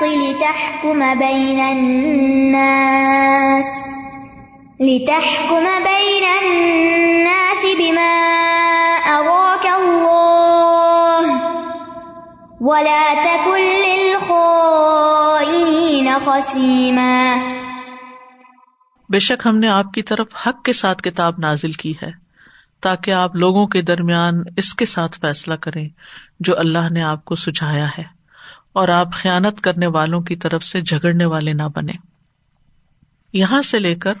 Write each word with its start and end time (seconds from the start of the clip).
بالحق 0.00 0.04
لتحكم 0.04 1.18
بين 1.18 1.60
الناس 1.60 3.66
لتحكم 4.80 5.64
بين 5.84 6.24
الناس 6.42 7.66
بما 7.78 8.12
أراك 9.06 9.66
الله 9.80 11.40
ولا 12.60 13.14
تكن 13.24 13.60
للخائنين 13.86 16.08
خصيما 16.24 17.34
بے 19.08 19.18
شک 19.18 19.46
ہم 19.46 19.58
نے 19.58 19.68
آپ 19.68 19.92
کی 19.92 20.02
طرف 20.02 20.26
حق 20.46 20.64
کے 20.64 20.72
ساتھ 20.72 21.02
کتاب 21.02 21.34
نازل 21.38 21.72
کی 21.72 21.94
ہے 22.02 22.10
تاکہ 22.80 23.10
آپ 23.10 23.36
لوگوں 23.36 23.66
کے 23.66 23.82
درمیان 23.82 24.42
اس 24.56 24.74
کے 24.74 24.84
ساتھ 24.84 25.20
فیصلہ 25.20 25.54
کریں 25.54 25.88
جو 26.40 26.58
اللہ 26.58 26.90
نے 26.90 27.02
آپ 27.02 27.24
کو 27.24 27.34
سجھایا 27.34 27.86
ہے۔ 27.98 28.17
اور 28.78 28.88
آپ 28.88 29.12
خیانت 29.12 29.60
کرنے 29.60 29.86
والوں 29.86 30.20
کی 30.20 30.36
طرف 30.36 30.64
سے 30.64 30.80
جھگڑنے 30.80 31.24
والے 31.24 31.52
نہ 31.52 31.62
بنے 31.74 31.92
یہاں 33.32 33.62
سے 33.62 33.78
لے 33.78 33.94
کر 33.94 34.14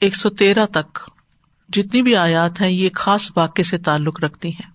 ایک 0.00 0.16
سو 0.16 0.30
تیرہ 0.30 0.66
تک 0.66 0.98
جتنی 1.68 2.02
بھی 2.02 2.16
آیات 2.16 2.60
ہیں، 2.60 2.70
یہ 2.70 2.88
خاص 2.94 3.30
واقع 3.36 3.62
سے 3.62 3.78
تعلق 3.78 4.20
رکھتی 4.20 4.48
ہیں۔ 4.48 4.70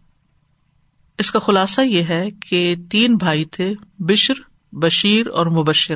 اس 1.17 1.31
کا 1.31 1.39
خلاصہ 1.39 1.81
یہ 1.81 2.03
ہے 2.09 2.31
کہ 2.31 2.75
تین 2.91 3.15
بھائی 3.15 3.45
تھے، 3.45 3.73
بشر، 3.99 4.34
بشیر 4.71 5.27
اور 5.27 5.45
مبشر، 5.45 5.95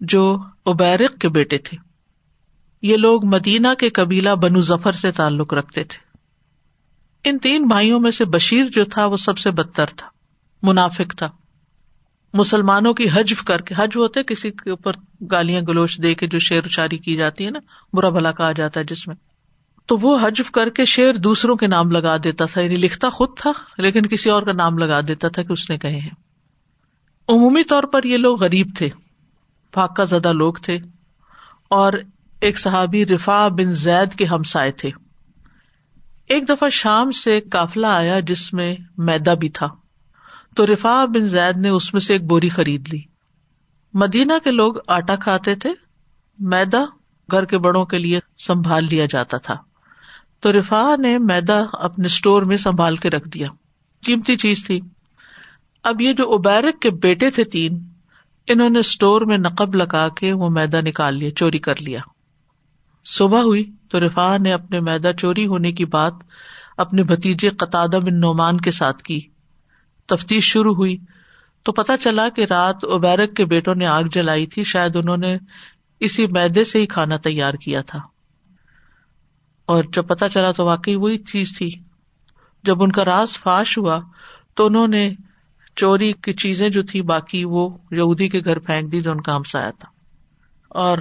جو 0.00 0.36
ابیرک 0.66 1.18
کے 1.18 1.28
بیٹے 1.28 1.58
تھے۔ 1.58 1.76
یہ 2.82 2.96
لوگ 2.96 3.26
مدینہ 3.26 3.68
کے 3.78 3.90
قبیلہ 3.90 4.30
بنو 4.30 4.60
ظفر 4.60 4.92
سے 4.92 5.12
تعلق 5.12 5.54
رکھتے 5.54 5.84
تھے۔ 5.84 6.18
ان 7.24 7.38
تین 7.38 7.66
بھائیوں 7.66 8.00
میں 8.00 8.10
سے 8.10 8.24
بشیر 8.24 8.64
جو 8.64 8.84
تھا، 8.84 9.06
وہ 9.06 9.16
سب 9.16 9.38
سے 9.38 9.50
بدتر 9.50 9.86
تھا، 9.86 10.06
منافق 10.62 11.16
تھا۔ 11.16 11.30
مسلمانوں 12.34 12.92
کی 12.94 13.06
حجف 13.14 13.42
کر 13.44 13.60
کے، 13.60 13.74
حج 13.78 13.96
ہوتے 13.96 14.22
کسی 14.22 14.50
کے 14.50 14.70
اوپر 14.70 14.92
گالیاں 15.30 15.62
گلوچ 15.68 15.96
دے 16.02 16.14
کے 16.14 16.26
جو 16.26 16.38
شیر 16.38 16.64
اچاری 16.64 16.98
کی 16.98 17.16
جاتی 17.16 17.44
ہے 17.44 17.50
نا، 17.50 17.58
برا 17.92 18.08
بھلا 18.08 18.32
کہا 18.32 18.52
جاتا 18.52 18.80
ہے 18.80 18.84
جس 18.84 19.06
میں۔ 19.06 19.16
تو 19.88 19.96
وہ 19.96 20.16
حجف 20.22 20.50
کر 20.50 20.68
کے 20.68 20.84
شیر 20.84 21.14
دوسروں 21.14 21.56
کے 21.56 21.66
نام 21.66 21.90
لگا 21.90 22.16
دیتا 22.24 22.44
تھا 22.44 22.60
یعنی 22.60 22.76
لکھتا 22.76 23.08
خود 23.08 23.36
تھا، 23.36 23.52
لیکن 23.78 24.06
کسی 24.06 24.30
اور 24.30 24.42
کا 24.42 24.52
نام 24.52 24.78
لگا 24.78 25.00
دیتا 25.00 25.28
تھا 25.28 25.42
کہ 25.42 25.52
اس 25.52 25.70
نے 25.70 25.78
کہے 25.78 25.98
ہیں۔ 25.98 26.14
عمومی 27.28 27.64
طور 27.64 27.82
پر 27.82 28.04
یہ 28.04 28.16
لوگ 28.16 28.42
غریب 28.42 28.70
تھے 28.78 28.88
فاقہ 29.74 30.02
زدہ 30.02 30.32
لوگ 30.32 30.54
تھے، 30.54 30.78
اور 31.70 31.92
ایک 32.40 32.58
صحابی 32.58 33.06
رفا 33.06 33.48
بن 33.48 33.72
زید 33.72 34.14
کے 34.14 34.24
ہمسائے 34.24 34.72
تھے۔ 34.72 34.90
ایک 36.26 36.48
دفعہ 36.48 36.68
شام 36.68 37.10
سے 37.10 37.30
ایک 37.30 37.50
کافلا 37.52 37.96
آیا 37.96 38.20
جس 38.20 38.52
میں 38.52 38.74
میدا 38.98 39.34
بھی 39.34 39.48
تھا۔ 39.48 39.68
تو 40.56 40.66
رفا 40.66 41.04
بن 41.04 41.28
زید 41.28 41.56
نے 41.56 41.68
اس 41.68 41.92
میں 41.92 42.00
سے 42.00 42.12
ایک 42.12 42.24
بوری 42.24 42.48
خرید 42.48 42.94
لی۔ 42.94 43.00
مدینہ 43.94 44.32
کے 44.44 44.50
لوگ 44.50 44.74
آٹا 44.86 45.16
کھاتے 45.16 45.54
تھے، 45.54 45.70
میدا 46.38 46.84
گھر 47.30 47.44
کے 47.44 47.58
بڑوں 47.58 47.84
کے 47.84 47.98
لیے 47.98 48.20
سنبھال 48.38 48.86
لیا 48.90 49.06
جاتا 49.06 49.36
تھا۔ 49.36 49.56
تو 50.40 50.52
رفا 50.52 50.94
نے 50.98 51.18
میدا 51.18 51.64
اپنے 51.72 52.06
اسٹور 52.06 52.42
میں 52.42 52.56
سنبھال 52.56 52.96
کے 52.96 53.10
رکھ 53.10 53.28
دیا۔ 53.28 53.48
قیمتی 54.06 54.36
چیز 54.36 54.64
تھی۔ 54.64 54.80
اب 55.82 56.00
یہ 56.00 56.12
جو 56.12 56.34
ابیرک 56.34 56.80
کے 56.80 56.90
بیٹے 56.90 57.30
تھے 57.30 57.44
تین، 57.44 57.78
انہوں 58.46 58.70
نے 58.70 58.78
اسٹور 58.78 59.20
میں 59.20 59.38
نقب 59.38 59.74
لگا 59.74 60.08
کے 60.08 60.32
وہ 60.32 60.50
میدا 60.50 60.80
نکال 60.80 61.18
لیا، 61.18 61.30
چوری 61.30 61.58
کر 61.58 61.74
لیا۔ 61.80 62.00
صبح 63.04 63.40
ہوئی 63.40 63.70
تو 63.90 64.00
رفا 64.00 64.36
نے 64.36 64.52
اپنے 64.52 64.80
میدا 64.80 65.12
چوری 65.12 65.46
ہونے 65.46 65.72
کی 65.72 65.84
بات 65.84 66.14
اپنے 66.76 67.02
بھتیجے 67.02 67.48
قطع 67.48 67.86
بن 67.86 68.20
نعمان 68.20 68.60
کے 68.60 68.70
ساتھ 68.70 69.02
کی۔ 69.02 69.20
تفتیش 70.10 70.44
شروع 70.44 70.74
ہوئی۔ 70.74 70.96
تو 71.62 71.72
پتا 71.72 71.96
چلا 71.96 72.28
کہ 72.28 72.44
رات 72.44 72.76
ابیرک 72.82 73.36
کے 73.36 73.44
بیٹوں 73.44 73.74
نے 73.74 73.86
آگ 73.86 74.02
جلائی 74.02 74.46
تھی، 74.46 74.64
شاید 74.64 74.96
انہوں 74.96 75.16
نے 75.16 75.36
اسی 76.00 76.26
میدے 76.26 76.64
سے 76.64 76.80
ہی 76.80 76.86
کھانا 76.86 77.16
تیار 77.16 77.54
کیا 77.54 77.82
تھا۔ 77.82 77.98
اور 79.66 79.84
جب 79.92 80.06
پتا 80.06 80.28
چلا 80.28 80.52
تو 80.52 80.64
واقعی 80.64 80.94
وہی 80.94 81.18
چیز 81.18 81.58
تھی۔ 81.58 81.70
جب 82.62 82.82
ان 82.82 82.92
کا 82.92 83.04
راز 83.04 83.38
فاش 83.38 83.78
ہوا 83.78 84.00
تو 84.54 84.66
انہوں 84.66 84.88
نے 84.88 85.14
چوری 85.76 86.12
کی 86.12 86.32
چیزیں 86.32 86.68
جو 86.68 86.82
تھی، 86.82 87.02
باقی 87.02 87.44
وہ 87.44 87.78
یہودی 87.90 88.28
کے 88.28 88.40
گھر 88.44 88.58
پھینک 88.58 88.92
دی 88.92 89.02
جو 89.02 89.10
ان 89.10 89.20
کا 89.20 89.36
ہمسایا 89.36 89.70
تھا۔ 89.70 89.88
اور 90.68 90.98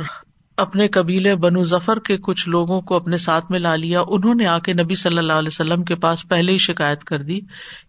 اپنے 0.59 0.87
قبیلے 0.87 1.35
بنو 1.35 1.63
ظفر 1.63 1.99
کے 1.99 2.17
کچھ 2.17 2.49
لوگوں 2.49 2.81
کو 2.81 2.95
اپنے 2.95 3.17
ساتھ 3.17 3.51
میں 3.51 3.59
لا 3.59 3.75
لیا۔ 3.75 4.01
انہوں 4.07 4.35
نے 4.35 4.45
آ 4.45 4.59
کے 4.59 4.73
نبی 4.73 4.95
صلی 4.95 5.17
اللہ 5.17 5.33
علیہ 5.33 5.49
وسلم 5.51 5.83
کے 5.83 5.95
پاس 5.95 6.27
پہلے 6.27 6.51
ہی 6.51 6.57
شکایت 6.57 7.03
کر 7.03 7.21
دی 7.21 7.39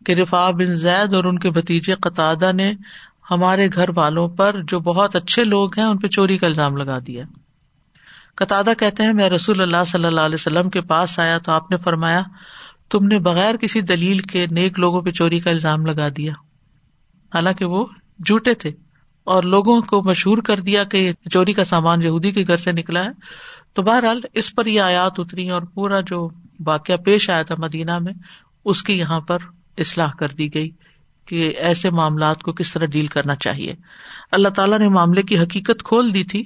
کہ 0.06 0.12
رفا 0.12 0.50
بن 0.50 0.64
زید 0.64 1.14
اور 1.14 1.24
ان 1.24 1.38
کے 1.38 1.50
بتیجے 1.50 1.94
قطع 1.94 2.34
نے 2.52 2.74
ہمارے 3.30 3.68
گھر 3.74 3.88
والوں 3.96 4.28
پر 4.28 4.56
جو 4.62 4.80
بہت 4.80 5.16
اچھے 5.16 5.44
لوگ 5.44 5.78
ہیں 5.78 5.84
ان 5.84 5.98
پہ 5.98 6.08
چوری 6.08 6.38
کا 6.38 6.46
الزام 6.46 6.76
لگا 6.76 6.98
دیا۔ 7.06 7.24
قطع 8.36 8.62
کہتے 8.78 9.02
ہیں، 9.02 9.12
میں 9.12 9.30
رسول 9.30 9.60
اللہ 9.60 9.84
صلی 9.86 10.04
اللہ 10.04 10.20
علیہ 10.20 10.34
وسلم 10.34 10.70
کے 10.70 10.80
پاس 10.80 11.18
آیا 11.18 11.38
تو 11.38 11.52
آپ 11.52 11.70
نے 11.70 11.76
فرمایا، 11.76 12.22
تم 12.90 13.06
نے 13.06 13.18
بغیر 13.18 13.56
کسی 13.56 13.80
دلیل 13.80 14.18
کے 14.18 14.46
نیک 14.50 14.78
لوگوں 14.78 15.02
پہ 15.02 15.10
چوری 15.10 15.40
کا 15.40 15.50
الزام 15.50 15.86
لگا 15.86 16.06
دیا۔ 16.16 16.32
حالانکہ 17.34 17.64
وہ 17.64 17.86
جھوٹے 18.26 18.54
تھے۔ 18.54 18.72
اور 19.30 19.42
لوگوں 19.42 19.80
کو 19.80 20.02
مشہور 20.02 20.38
کر 20.38 20.60
دیا 20.60 20.84
کہ 20.84 21.12
چوری 21.32 21.52
کا 21.52 21.64
سامان 21.64 22.02
یہودی 22.02 22.30
کے 22.30 22.44
گھر 22.46 22.56
سے 22.56 22.72
نکلا 22.72 23.04
ہے۔ 23.04 23.10
تو 23.72 23.82
بہرحال 23.82 24.20
اس 24.34 24.54
پر 24.54 24.66
یہ 24.66 24.80
آیات 24.80 25.12
اتری 25.18 25.50
اور 25.50 25.62
پورا 25.62 26.00
جو 26.00 26.28
واقعہ 26.66 26.96
پیش 26.96 27.30
آیا 27.30 27.42
تھا 27.42 27.54
مدینہ 27.58 27.98
میں، 27.98 28.12
اس 28.64 28.82
کی 28.82 28.98
یہاں 28.98 29.20
پر 29.20 29.38
اصلاح 29.78 30.10
کر 30.18 30.28
دی 30.28 30.54
گئی 30.54 30.70
کہ 31.26 31.54
ایسے 31.58 31.90
معاملات 31.90 32.42
کو 32.42 32.52
کس 32.52 32.72
طرح 32.72 32.84
ڈیل 32.84 33.06
کرنا 33.06 33.34
چاہیے۔ 33.34 33.74
اللہ 34.32 34.48
تعالیٰ 34.48 34.78
نے 34.78 34.88
معاملے 34.88 35.22
کی 35.22 35.38
حقیقت 35.38 35.82
کھول 35.84 36.14
دی 36.14 36.24
تھی 36.24 36.44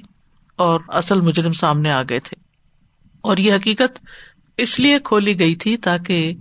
اور 0.56 0.81
اصل 0.89 1.21
مجرم 1.21 1.53
سامنے 1.53 1.91
آ 1.91 2.03
گئے 2.03 2.19
تھے۔ 2.19 2.37
اور 3.21 3.37
یہ 3.37 3.55
حقیقت 3.55 4.06
اس 4.56 4.81
لیے 4.81 4.99
کھولی 5.05 5.39
گئی 5.39 5.55
تھی 5.55 5.77
تاکہ 5.77 6.34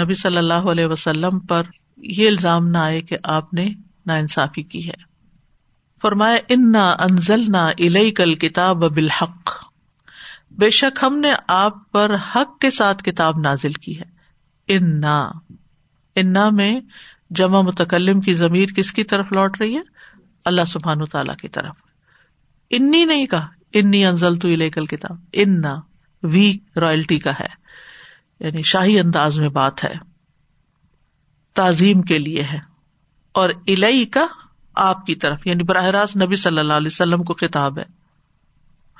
نبی 0.00 0.14
صلی 0.14 0.36
اللہ 0.36 0.54
علیہ 0.54 0.86
وسلم 0.86 1.38
پر 1.38 1.62
یہ 1.96 2.28
الزام 2.28 2.68
نہ 2.68 2.78
آئے 2.78 3.00
کہ 3.00 3.16
آپ 3.22 3.54
نے 3.54 3.68
نا 4.06 4.14
انصافی 4.14 4.62
کی 4.62 4.88
ہے۔ 4.88 5.15
فرمائے 6.02 6.40
انا 6.48 6.90
انزل 6.90 7.44
نہ 7.48 7.56
الئی 7.56 8.10
کل 8.10 8.34
کتاب 8.34 8.76
بالحق. 8.76 9.64
بے 10.50 10.70
شک 10.70 11.04
ہم 11.04 11.18
نے 11.18 11.32
آپ 11.48 11.92
پر 11.92 12.16
حق 12.34 12.58
کے 12.58 12.70
ساتھ 12.70 13.04
کتاب 13.04 13.38
نازل 13.38 13.72
کی 13.72 14.00
ہے۔ 14.00 14.04
انا 14.68 15.30
انا 16.16 16.50
میں 16.50 16.80
جمع 17.30 17.60
متکلم 17.60 18.20
کی 18.20 18.34
ضمیر 18.34 18.68
کس 18.68 18.92
کی 18.92 19.04
طرف 19.04 19.32
لوٹ 19.32 19.60
رہی 19.60 19.76
ہے؟ 19.76 19.82
اللہ 20.44 20.64
سبحان 20.66 21.04
تعالی 21.04 21.32
کی 21.40 21.48
طرف۔ 21.48 21.74
انی 22.70 23.04
نہیں 23.04 23.26
کہا، 23.26 23.48
انی 23.72 24.06
انزل 24.06 24.36
تو 24.36 24.48
کل 24.74 24.86
کتاب 24.86 25.16
انا، 25.32 25.80
وی 26.22 26.58
رائلٹی 26.76 27.18
کا 27.18 27.32
ہے۔ 27.40 27.48
یعنی 28.40 28.62
شاہی 28.62 29.00
انداز 29.00 29.40
میں 29.40 29.48
بات 29.48 29.84
ہے۔ 29.84 29.94
تعظیم 31.54 32.02
کے 32.02 32.18
لیے 32.18 32.42
ہے۔ 32.42 32.58
اور 33.32 33.48
الئی 33.48 34.04
کا 34.04 34.26
آپ 34.76 35.06
کی 35.06 35.14
طرف 35.14 35.46
یعنی 35.46 35.62
براہ 35.62 35.84
راست 35.84 36.16
نبی 36.16 36.36
صلی 36.36 36.58
اللہ 36.58 36.72
علیہ 36.72 36.86
وسلم 36.86 37.22
کو 37.22 37.34
کتاب 37.34 37.78
ہے۔ 37.78 37.84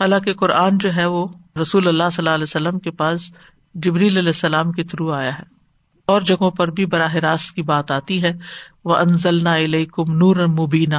حالانکہ 0.01 0.35
قرآن 0.35 0.79
جو 0.79 0.97
ہے 0.97 1.07
وہ 1.07 1.27
رسول 1.61 1.89
اللہ 1.89 2.03
صلی 2.13 2.23
اللہ 2.23 2.35
علیہ 2.35 2.43
وسلم 2.43 2.79
کے 2.79 2.91
پاس 2.91 3.21
جبریل 3.75 4.17
علیہ 4.17 4.29
السلام 4.29 4.73
کے 4.73 4.85
تھرو 4.85 5.13
آیا 5.13 5.39
ہے۔ 5.39 5.43
اور 6.07 6.21
جگہوں 6.21 6.51
پر 6.51 6.71
بھی 6.71 6.87
براہ 6.87 7.15
راست 7.15 7.55
کی 7.55 7.63
بات 7.63 7.91
آتی 7.91 8.23
ہے 8.23 8.33
وہ 8.85 8.97
انزل 8.97 9.85
کم 9.85 10.17
نور 10.17 10.37
مبینہ 10.37 10.97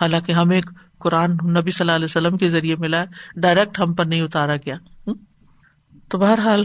حالانکہ 0.00 0.32
ہمیں 0.32 0.60
قرآن 0.98 1.30
نبی 1.30 1.70
صلی 1.70 1.84
اللہ 1.84 1.92
علیہ 1.92 2.04
وسلم 2.04 2.36
کے 2.36 2.48
ذریعے 2.48 2.76
ملا 2.78 3.00
ہے، 3.00 3.40
ڈائریکٹ 3.40 3.80
ہم 3.80 3.94
پر 3.94 4.04
نہیں 4.04 4.20
اتارا 4.20 4.56
گیا۔ 4.56 4.74
تو 6.08 6.18
بہرحال، 6.18 6.62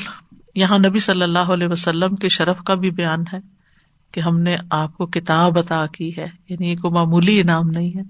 یہاں 0.56 0.80
نبی 0.80 1.00
صلی 1.00 1.22
اللہ 1.22 1.40
علیہ 1.40 1.68
وسلم 1.68 2.16
کے 2.16 2.30
شرف 2.30 2.58
کا 2.60 2.74
بھی 2.74 2.92
بیان 2.92 3.24
ہے۔ 3.34 3.57
کہ 4.18 4.22
ہم 4.22 4.40
نے 4.40 4.58
آپ 4.70 4.98
کو 4.98 5.06
کتاب 5.06 5.58
عطا 5.58 5.86
کی 5.86 6.12
ہے 6.18 6.28
یعنی 6.50 6.76
کوئی 6.76 6.94
معمولی 6.94 7.42
انعام 7.42 7.70
نہیں 7.76 7.98
ہے۔ 7.98 8.02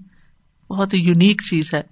بہت 0.70 0.94
ہی 0.94 0.98
یونیک 0.98 1.42
چیز 1.50 1.74
ہے۔ 1.74 1.82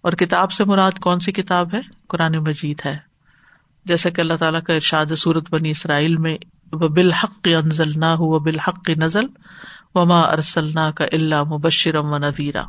اور 0.00 0.12
کتاب 0.12 0.52
سے 0.52 0.64
مراد 0.64 0.92
کون 1.00 1.20
سی 1.20 1.32
کتاب 1.32 1.74
ہے؟ 1.74 1.80
قرآن 2.08 2.36
مجید 2.36 2.80
ہے۔ 2.84 2.98
جیسا 3.84 4.10
کہ 4.10 4.20
اللہ 4.20 4.32
تعالیٰ 4.32 4.62
کا 4.62 4.74
ارشاد 4.74 5.06
صورت 5.16 5.44
بنی 5.50 5.70
اسرائیل 5.70 6.16
میں 6.16 6.38
وہ 6.72 6.88
بالحق 6.88 7.48
انزل 7.62 7.90
نہ 7.96 8.04
ہو 8.04 8.38
بالحق 8.38 8.90
نزل، 8.96 9.24
وما 9.94 10.20
ارسل 10.20 10.70
کا 10.72 11.04
اللہ 11.12 11.42
مبشرم 11.42 12.12
و 12.12 12.18
نویرا 12.18 12.62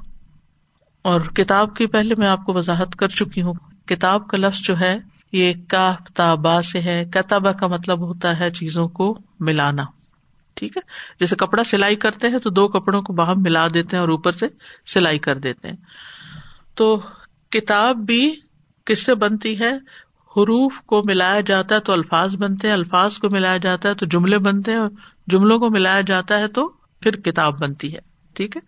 اور 1.01 1.21
کتاب 1.21 1.75
کی 1.75 1.87
پہلے 1.87 2.15
میں 2.17 2.27
آپ 2.27 2.45
کو 2.45 2.53
وضاحت 2.53 2.95
کر 2.95 3.07
چکی 3.07 3.41
ہوں، 3.41 3.53
کتاب 3.85 4.27
کا 4.27 4.37
لفظ 4.37 4.59
جو 4.59 4.79
ہے، 4.79 4.97
یہ 5.31 5.53
کافتا 5.67 6.61
سے 6.61 6.81
ہے۔ 6.81 7.05
کتابہ 7.05 7.51
کا 7.51 7.67
مطلب 7.67 7.99
ہوتا 7.99 8.39
ہے 8.39 8.51
چیزوں 8.51 8.87
کو 8.87 9.19
ملانا۔ 9.39 9.83
ٹھیک 10.61 10.77
ہے؟ 10.77 10.81
جیسے 11.19 11.35
کپڑا 11.35 11.63
سلائی 11.63 11.95
کرتے 11.95 12.27
ہیں 12.27 12.39
تو 12.39 12.49
دو 12.49 12.67
کپڑوں 12.67 13.01
کو 13.01 13.13
باہر 13.13 13.35
ملا 13.35 13.67
دیتے 13.73 13.95
ہیں 13.95 14.01
اور 14.01 14.09
اوپر 14.09 14.31
سے 14.31 14.47
سلائی 14.87 15.19
کر 15.19 15.37
دیتے 15.37 15.67
ہیں۔ 15.67 15.75
تو 16.75 17.01
کتاب 17.49 17.95
بھی 17.95 18.35
کس 18.85 19.05
سے 19.05 19.15
بنتی 19.15 19.59
ہے؟ 19.59 19.71
حروف 20.37 20.81
کو 20.81 21.01
ملایا 21.05 21.41
جاتا 21.41 21.75
ہے 21.75 21.79
تو 21.79 21.93
الفاظ 21.93 22.35
بنتے 22.35 22.67
ہیں، 22.67 22.73
الفاظ 22.73 23.17
کو 23.17 23.29
ملایا 23.29 23.57
جاتا 23.57 23.89
ہے 23.89 23.93
تو 23.93 24.05
جملے 24.05 24.37
بنتے 24.37 24.71
ہیں، 24.71 24.79
جملوں 25.27 25.59
کو 25.59 25.69
ملایا 25.69 26.01
جاتا 26.01 26.39
ہے 26.39 26.47
تو 26.47 26.67
پھر 26.99 27.11
کتاب 27.15 27.59
بنتی 27.59 27.93
ہے۔ 27.95 27.99
ٹھیک 28.33 28.57
ہے؟ 28.57 28.61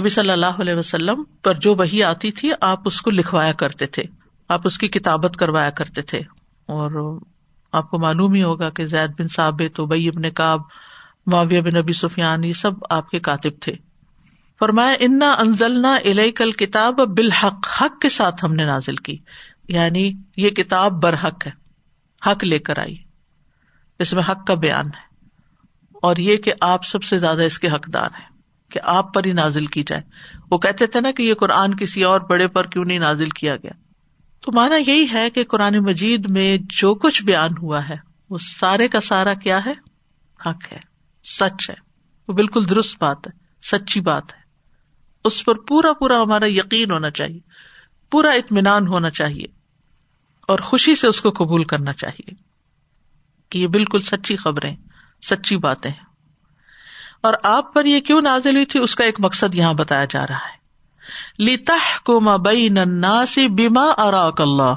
نبی 0.00 0.08
صلی 0.08 0.30
اللہ 0.30 0.60
علیہ 0.60 0.74
وسلم 0.74 1.24
پر 1.24 1.54
جو 1.54 1.74
وہی 1.74 2.04
آتی 2.04 2.30
تھی، 2.30 2.50
آپ 2.60 2.80
اس 2.84 3.02
کو 3.02 3.10
لکھوایا 3.10 3.52
کرتے 3.52 3.86
تھے، 3.86 4.02
آپ 4.48 4.60
اس 4.64 4.78
کی 4.78 4.88
کتابت 4.88 5.36
کروایا 5.36 5.70
کرتے 5.70 6.02
تھے۔ 6.02 6.18
اور 6.66 7.20
آپ 7.72 7.90
کو 7.90 7.98
معلوم 7.98 8.34
ہی 8.34 8.42
ہوگا 8.42 8.70
کہ 8.70 8.86
زید 8.86 9.10
بن 9.18 9.28
ثابت 9.28 9.80
بئی 9.80 10.08
ابن 10.08 10.30
کاب 10.30 10.60
معاویہ 11.26 11.60
بن 11.60 11.74
نبی 11.74 11.92
سفیان، 11.92 12.44
یہ 12.44 12.52
سب 12.52 12.70
آپ 12.90 13.10
کے 13.10 13.20
کاتب 13.20 13.50
تھے۔ 13.60 13.72
فرمایا، 14.58 14.96
انا 15.00 15.32
انزلنا 15.32 15.94
الئی 15.94 16.32
کل 16.32 16.52
کتاب 16.52 16.94
بالحق، 16.94 17.82
حق 17.82 18.00
کے 18.00 18.08
ساتھ 18.08 18.44
ہم 18.44 18.54
نے 18.54 18.64
نازل 18.64 18.96
کی۔ 18.96 19.18
یعنی 19.68 20.12
یہ 20.36 20.50
کتاب 20.50 20.92
برحق 21.02 21.46
ہے، 21.46 21.50
حق 22.30 22.44
لے 22.44 22.58
کر 22.58 22.78
آئی۔ 22.78 22.96
اس 23.98 24.14
میں 24.14 24.22
حق 24.28 24.46
کا 24.46 24.54
بیان 24.54 24.86
ہے۔ 24.86 25.08
اور 26.02 26.16
یہ 26.16 26.36
کہ 26.36 26.52
آپ 26.60 26.84
سب 26.84 27.02
سے 27.02 27.18
زیادہ 27.18 27.42
اس 27.42 27.58
کے 27.58 27.68
حقدار 27.68 28.06
ہیں، 28.06 28.28
کہ 28.70 28.80
آپ 28.82 29.14
پر 29.14 29.24
ہی 29.24 29.32
نازل 29.32 29.66
کی 29.66 29.84
جائے۔ 29.86 30.02
وہ 30.50 30.58
کہتے 30.58 30.86
تھے 30.86 31.00
نا 31.00 31.10
کہ 31.10 31.22
یہ 31.22 31.34
قرآن 31.34 31.74
کسی 31.74 32.04
اور 32.04 32.20
بڑے 32.20 32.48
پر 32.48 32.66
کیوں 32.66 32.84
نہیں 32.84 32.98
نازل 32.98 33.28
کیا 33.28 33.56
گیا؟ 33.56 33.70
تو 34.40 34.52
مانا 34.54 34.76
یہی 34.76 35.06
ہے 35.12 35.30
کہ 35.30 35.44
قرآن 35.44 35.76
مجید 35.78 36.30
میں 36.30 36.58
جو 36.60 36.94
کچھ 36.94 37.24
بیان 37.24 37.50
ہوا 37.62 37.88
ہے، 37.88 37.96
وہ 38.30 38.38
سارے 38.38 38.88
کا 38.88 39.00
سارا 39.00 39.34
کیا 39.34 39.64
ہے؟ 39.66 39.72
حق 40.46 40.72
ہے، 40.72 40.78
سچ 41.24 41.70
ہے، 41.70 41.74
وہ 42.28 42.34
بالکل 42.34 42.68
درست 42.70 42.96
بات 43.00 43.26
ہے، 43.26 43.32
سچی 43.62 44.00
بات 44.00 44.34
ہے۔ 44.34 44.40
اس 45.24 45.44
پر 45.44 45.54
پورا 45.54 45.92
پورا 45.92 46.22
ہمارا 46.22 46.48
یقین 46.48 46.90
ہونا 46.90 47.10
چاہیے، 47.10 47.40
پورا 48.10 48.30
اطمینان 48.30 48.88
ہونا 48.88 49.10
چاہیے، 49.10 49.44
اور 50.48 50.58
خوشی 50.58 50.94
سے 50.94 51.06
اس 51.06 51.20
کو 51.20 51.30
قبول 51.30 51.64
کرنا 51.64 51.92
چاہیے 51.92 52.34
کہ 53.48 53.58
یہ 53.58 53.66
بالکل 53.66 54.00
سچی 54.00 54.36
خبریں، 54.36 54.76
سچی 55.22 55.56
باتیں 55.56 55.90
ہیں۔ 55.90 56.08
اور 57.20 57.34
آپ 57.42 57.74
پر 57.74 57.84
یہ 57.84 58.00
کیوں 58.00 58.20
نازل 58.20 58.54
ہوئی 58.54 58.66
تھی؟ 58.66 58.80
اس 58.80 58.94
کا 58.94 59.04
ایک 59.04 59.16
مقصد 59.18 59.54
یہاں 59.54 59.74
بتایا 59.74 60.04
جا 60.04 60.26
رہا 60.26 60.36
ہے۔ 60.36 60.57
لیتا 61.38 61.76
کو 62.04 62.20
مبئی 62.20 62.68
نناسی 62.68 63.48
بیما 63.48 63.84
اراک 63.96 64.40
اللہ 64.40 64.74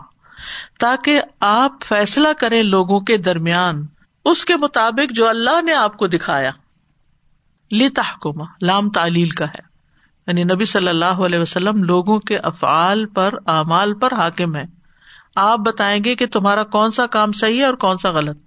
تاکہ 0.79 1.21
آپ 1.39 1.71
فیصلہ 1.83 2.27
کریں 2.39 2.63
لوگوں 2.63 2.99
کے 2.99 3.17
درمیان 3.17 3.85
اس 4.25 4.45
کے 4.45 4.55
مطابق 4.55 5.13
جو 5.13 5.27
اللہ 5.27 5.61
نے 5.61 5.73
آپ 5.73 5.97
کو 5.97 6.07
دکھایا۔ 6.07 6.51
لیتا 7.71 8.27
لام 8.61 8.89
تعلیل 8.89 9.29
کا 9.29 9.45
ہے۔ 9.45 9.71
یعنی 10.27 10.43
نبی 10.43 10.65
صلی 10.65 10.88
اللہ 10.88 11.05
علیہ 11.05 11.39
وسلم 11.39 11.83
لوگوں 11.83 12.19
کے 12.19 12.38
افعال 12.38 13.05
پر، 13.05 13.33
اعمال 13.47 13.93
پر 13.93 14.13
حاکم 14.13 14.55
ہے 14.55 14.63
آپ 15.35 15.59
بتائیں 15.59 16.03
گے 16.03 16.15
کہ 16.15 16.25
تمہارا 16.25 16.63
کون 16.63 16.91
سا 16.91 17.07
کام 17.07 17.31
صحیح 17.31 17.59
ہے 17.59 17.65
اور 17.65 17.73
کون 17.73 17.97
سا 17.97 18.11
غلط۔ 18.11 18.38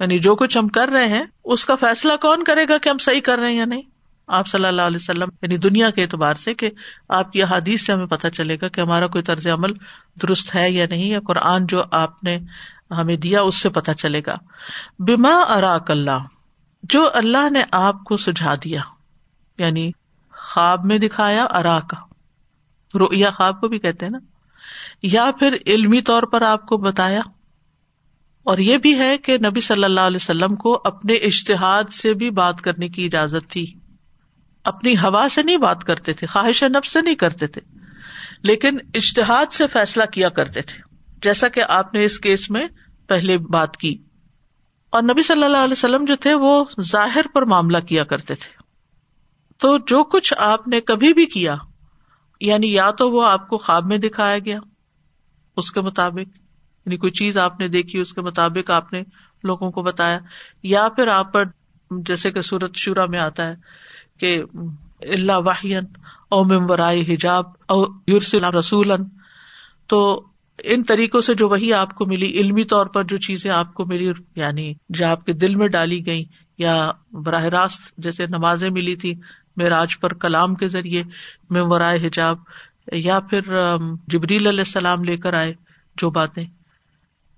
یعنی 0.00 0.18
جو 0.18 0.34
کچھ 0.34 0.58
ہم 0.58 0.68
کر 0.68 0.88
رہے 0.88 1.08
ہیں، 1.08 1.24
اس 1.44 1.64
کا 1.64 1.76
فیصلہ 1.76 2.12
کون 2.22 2.44
کرے 2.44 2.68
گا 2.68 2.78
کہ 2.78 2.88
ہم 2.88 2.98
صحیح 2.98 3.20
کر 3.20 3.38
رہے 3.38 3.50
ہیں 3.50 3.58
یا 3.58 3.64
نہیں؟ 3.64 3.82
آپ 4.28 4.46
صلی 4.46 4.66
اللہ 4.66 4.82
علیہ 4.82 4.96
وسلم 4.96 5.28
یعنی 5.42 5.56
دنیا 5.56 5.90
کے 5.90 6.02
اعتبار 6.02 6.34
سے 6.34 6.54
کہ 6.54 6.70
آپ 7.08 7.32
کی 7.32 7.42
حادیث 7.42 7.86
سے 7.86 7.92
ہمیں 7.92 8.06
پتا 8.06 8.30
چلے 8.30 8.56
گا 8.62 8.68
کہ 8.68 8.80
ہمارا 8.80 9.06
کوئی 9.06 9.24
طرز 9.24 9.46
عمل 9.46 9.72
درست 10.22 10.54
ہے 10.54 10.70
یا 10.70 10.86
نہیں، 10.90 11.04
یا 11.04 11.20
قرآن 11.26 11.66
جو 11.66 11.82
آپ 11.90 12.24
نے 12.24 12.38
ہمیں 12.90 13.16
دیا 13.16 13.40
اس 13.40 13.56
سے 13.56 13.68
پتا 13.68 13.94
چلے 13.94 14.20
گا۔ 14.26 14.34
بیما 14.98 15.34
اراک 15.48 15.90
اللہ 15.90 16.26
جو 16.82 17.08
اللہ 17.14 17.50
نے 17.50 17.62
آپ 17.70 18.04
کو 18.04 18.16
سجھا 18.16 18.54
دیا 18.54 18.80
یعنی 19.58 19.90
خواب 20.36 20.84
میں 20.84 20.98
دکھایا 20.98 21.44
ارا 21.44 21.78
کا 21.80 21.96
رویا 22.94 23.30
خواب 23.30 23.60
کو 23.60 23.68
بھی 23.68 23.78
کہتے 23.78 24.06
ہیں 24.06 24.10
نا، 24.10 24.18
یا 25.02 25.30
پھر 25.38 25.56
علمی 25.66 26.00
طور 26.02 26.22
پر 26.22 26.42
آپ 26.42 26.66
کو 26.66 26.76
بتایا۔ 26.76 27.20
اور 28.44 28.58
یہ 28.58 28.76
بھی 28.76 28.98
ہے 28.98 29.18
کہ 29.18 29.36
نبی 29.46 29.60
صلی 29.60 29.84
اللہ 29.84 30.00
علیہ 30.00 30.18
وسلم 30.20 30.54
کو 30.56 30.80
اپنے 30.84 31.14
اشتہاد 31.14 31.90
سے 31.92 32.14
بھی 32.14 32.30
بات 32.30 32.60
کرنے 32.60 32.88
کی 32.88 33.04
اجازت 33.04 33.50
تھی۔ 33.50 33.66
اپنی 34.68 34.96
ہوا 34.96 35.26
سے 35.30 35.42
نہیں 35.42 35.56
بات 35.56 35.84
کرتے 35.84 36.12
تھے، 36.12 36.26
خواہش 36.26 36.62
نب 36.62 36.84
سے 36.84 37.02
نہیں 37.02 37.14
کرتے 37.14 37.46
تھے، 37.46 37.60
لیکن 38.42 38.78
اشتہاد 38.94 39.52
سے 39.52 39.66
فیصلہ 39.66 40.04
کیا 40.04 40.28
کرتے 40.28 40.62
تھے۔ 40.62 40.82
جیسا 41.22 41.48
کہ 41.48 41.62
آپ 41.68 41.94
نے 41.94 42.04
اس 42.04 42.20
کیس 42.20 42.50
میں 42.50 42.68
پہلے 43.06 43.38
بات 43.38 43.76
کی۔ 43.76 43.98
اور 44.90 45.02
نبی 45.02 45.22
صلی 45.22 45.44
اللہ 45.44 45.56
علیہ 45.56 45.72
وسلم 45.72 46.04
جو 46.04 46.16
تھے، 46.16 46.34
وہ 46.34 46.64
ظاہر 46.80 47.26
پر 47.34 47.42
معاملہ 47.42 47.78
کیا 47.78 48.04
کرتے 48.04 48.34
تھے۔ 48.34 48.58
تو 49.56 49.78
جو 49.78 50.04
کچھ 50.04 50.34
آپ 50.38 50.68
نے 50.68 50.80
کبھی 50.80 51.14
بھی 51.14 51.26
کیا 51.26 51.56
یعنی 52.40 52.72
یا 52.72 52.90
تو 52.90 53.10
وہ 53.10 53.26
آپ 53.26 53.48
کو 53.48 53.58
خواب 53.58 53.86
میں 53.86 53.98
دکھایا 53.98 54.38
گیا 54.38 54.58
اس 55.56 55.72
کے 55.72 55.80
مطابق 55.80 56.36
یعنی 56.86 56.96
کوئی 56.96 57.12
چیز 57.12 57.38
آپ 57.38 57.60
نے 57.60 57.68
دیکھی 57.68 58.00
اس 58.00 58.12
کے 58.12 58.20
مطابق 58.20 58.70
آپ 58.70 58.92
نے 58.92 59.02
لوگوں 59.44 59.70
کو 59.70 59.82
بتایا، 59.82 60.18
یا 60.62 60.88
پھر 60.88 61.08
آپ 61.08 61.32
پر 61.32 61.44
جیسے 61.90 62.30
کہ 62.30 62.42
سورت 62.42 62.76
شورا 62.76 63.06
میں 63.06 63.18
آتا 63.18 63.46
ہے 63.46 63.54
کہ 64.18 64.38
اللہ 65.02 65.38
واہین 65.44 65.84
او 66.30 66.42
ممبرائے 66.44 67.02
حجاب، 67.08 67.44
او 67.68 67.82
یورسل 68.06 68.44
رسول 68.54 68.92
تو 69.86 70.00
ان 70.64 70.82
طریقوں 70.82 71.20
سے 71.20 71.34
جو 71.34 71.48
وہی 71.48 71.72
آپ 71.72 71.94
کو 71.94 72.06
ملی، 72.06 72.30
علمی 72.30 72.64
طور 72.64 72.86
پر 72.86 73.04
جو 73.04 73.16
چیزیں 73.16 73.50
آپ 73.50 73.74
کو 73.74 73.86
ملی 73.86 74.10
یعنی 74.36 74.72
جو 74.88 75.06
آپ 75.06 75.24
کے 75.26 75.32
دل 75.32 75.54
میں 75.54 75.68
ڈالی 75.68 76.04
گئی 76.06 76.24
یا 76.58 76.90
براہ 77.24 77.44
راست 77.44 77.92
جیسے 77.98 78.26
نمازیں 78.26 78.70
ملی 78.70 78.94
تھی 78.96 79.14
معراج 79.56 79.98
پر 80.00 80.14
کلام 80.14 80.54
کے 80.54 80.68
ذریعے 80.68 81.02
میں 81.50 81.62
ورائے 81.64 82.06
حجاب، 82.06 82.38
یا 82.92 83.18
پھر 83.20 83.40
جبریل 84.08 84.46
علیہ 84.46 84.58
السلام 84.58 85.04
لے 85.04 85.16
کر 85.16 85.34
آئے 85.34 85.52
جو 85.96 86.10
باتیں۔ 86.10 86.44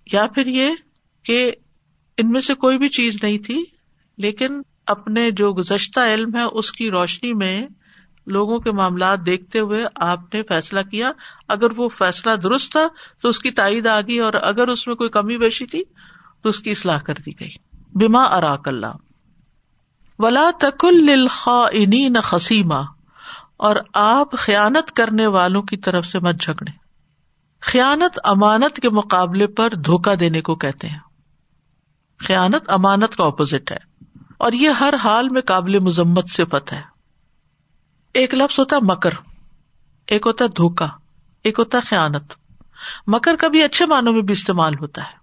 یا 0.06 0.26
پھر 0.34 0.46
یہ 0.46 0.70
کہ 1.24 1.50
ان 2.18 2.30
میں 2.30 2.40
سے 2.40 2.54
کوئی 2.54 2.78
بھی 2.78 2.88
چیز 2.88 3.22
نہیں 3.22 3.38
تھی، 3.38 3.62
لیکن 4.18 4.60
اپنے 4.90 5.30
جو 5.30 5.52
گزشتہ 5.52 6.00
علم 6.00 6.36
ہے، 6.36 6.42
اس 6.42 6.72
کی 6.72 6.90
روشنی 6.90 7.34
میں 7.34 7.66
لوگوں 8.26 8.58
کے 8.58 8.72
معاملات 8.72 9.26
دیکھتے 9.26 9.58
ہوئے 9.58 9.84
آپ 9.96 10.34
نے 10.34 10.42
فیصلہ 10.42 10.80
کیا۔ 10.90 11.12
اگر 11.48 11.66
وہ 11.76 11.88
فیصلہ 11.88 12.36
درست 12.36 12.72
تھا، 12.72 12.88
تو 13.22 13.28
اس 13.28 13.38
کی 13.38 13.50
تائید 13.50 13.86
آ 13.86 14.00
گئی 14.00 14.18
اور 14.18 14.32
اگر 14.32 14.68
اس 14.68 14.86
میں 14.86 14.94
کوئی 14.94 15.10
کمی 15.10 15.38
بیشی 15.38 15.66
تھی، 15.66 15.84
تو 16.42 16.48
اس 16.48 16.60
کی 16.60 16.70
اصلاح 16.70 16.98
کر 16.98 17.14
دی 17.26 17.40
گئی۔ 17.40 17.50
بیما 17.94 18.22
اراک 18.22 18.68
اللہ۔ 18.68 18.86
ولا 20.18 20.50
تکل 20.60 21.26
نہ 22.12 22.18
خسیما 22.22 22.80
اور 23.56 23.76
آپ 23.94 24.32
خیانت 24.32 24.92
کرنے 24.92 25.26
والوں 25.26 25.62
کی 25.62 25.76
طرف 25.76 26.06
سے 26.06 26.18
مت 26.18 26.40
جھگڑے 26.40 26.70
خیانت 27.60 28.18
امانت 28.24 28.76
کے 28.76 28.90
مقابلے 28.90 29.46
پر 29.46 29.74
دھوکا 29.74 30.12
دینے 30.20 30.40
کو 30.40 30.54
کہتے 30.54 30.88
ہیں۔ 30.88 30.98
خیانت 32.26 32.62
امانت 32.66 33.16
کا 33.16 33.24
اپوزٹ 33.24 33.72
ہے۔ 33.72 33.89
اور 34.40 34.52
یہ 34.52 34.70
ہر 34.70 34.94
حال 34.94 35.28
میں 35.28 35.42
قابل 35.42 35.78
مذمت 35.78 36.28
سے 36.28 36.44
پت 36.44 36.72
ہے۔ 36.72 36.82
ایک 38.14 38.34
لفظ 38.34 38.60
ہوتا 38.60 38.76
ہے 38.76 38.80
مکر، 38.80 39.10
ایک 40.06 40.26
ہوتا 40.26 40.44
ہے 40.44 40.48
دھوکا، 40.48 40.88
ایک 41.44 41.58
ہوتا 41.58 41.78
ہے 41.78 41.82
خیانت۔ 41.82 42.32
مکر 43.06 43.36
کا 43.36 43.48
بھی 43.48 43.62
اچھے 43.62 43.86
معنوں 43.86 44.12
میں 44.12 44.22
بھی 44.22 44.32
استعمال 44.32 44.74
ہوتا 44.80 45.02
ہے، 45.02 45.18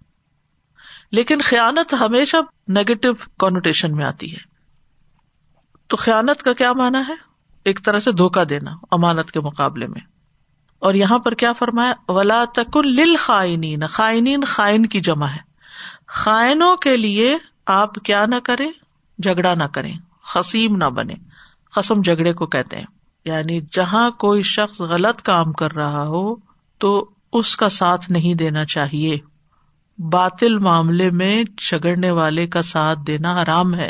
لیکن 1.11 1.41
خیانت 1.41 1.93
ہمیشہ 1.93 2.37
نیگیٹو 2.67 3.13
کونوٹیشن 3.39 3.95
میں 3.95 4.05
آتی 4.05 4.33
ہے۔ 4.33 4.39
تو 5.87 5.97
خیانت 5.97 6.43
کا 6.43 6.53
کیا 6.53 6.73
مانا 6.73 6.99
ہے؟ 7.07 7.13
ایک 7.65 7.79
طرح 7.83 7.99
سے 7.99 8.11
دھوکا 8.11 8.43
دینا 8.49 8.71
امانت 8.91 9.31
کے 9.31 9.39
مقابلے 9.39 9.85
میں۔ 9.85 10.01
اور 10.79 10.93
یہاں 10.93 11.19
پر 11.19 11.33
کیا 11.33 11.53
فرمایا؟ 11.53 12.11
ولا 12.11 12.43
لل 12.75 13.15
خائنین 13.19 13.87
خائنین 13.87 14.43
خائن 14.43 14.85
کی 14.85 14.99
جمع 14.99 15.27
ہے۔ 15.27 15.39
خائنوں 16.07 16.75
کے 16.75 16.97
لیے 16.97 17.37
آپ 17.65 17.95
کیا 17.95 18.25
نہ 18.25 18.35
کریں۔ 18.43 18.71
جھگڑا 19.23 19.53
نہ 19.53 19.63
کریں 19.63 19.97
خسیم 20.23 20.75
نہ 20.75 20.85
بنے 20.85 21.13
قسم 21.71 22.01
جھگڑے 22.01 22.33
کو 22.33 22.45
کہتے 22.45 22.77
ہیں۔ 22.77 22.85
یعنی 23.25 23.61
جہاں 23.61 24.11
کوئی 24.11 24.43
شخص 24.43 24.81
غلط 24.81 25.21
کام 25.21 25.53
کر 25.53 25.71
رہا 25.71 26.03
ہو 26.03 26.35
تو 26.77 27.09
اس 27.33 27.55
کا 27.55 27.69
ساتھ 27.69 28.11
نہیں 28.11 28.33
دینا 28.33 28.65
چاہیے۔ 28.65 29.17
باطل 29.97 30.57
معاملے 30.57 31.11
میں 31.11 31.43
جھگڑنے 31.43 32.11
والے 32.11 32.47
کا 32.47 32.61
ساتھ 32.61 32.99
دینا 33.07 33.41
حرام 33.41 33.75
ہے۔ 33.75 33.89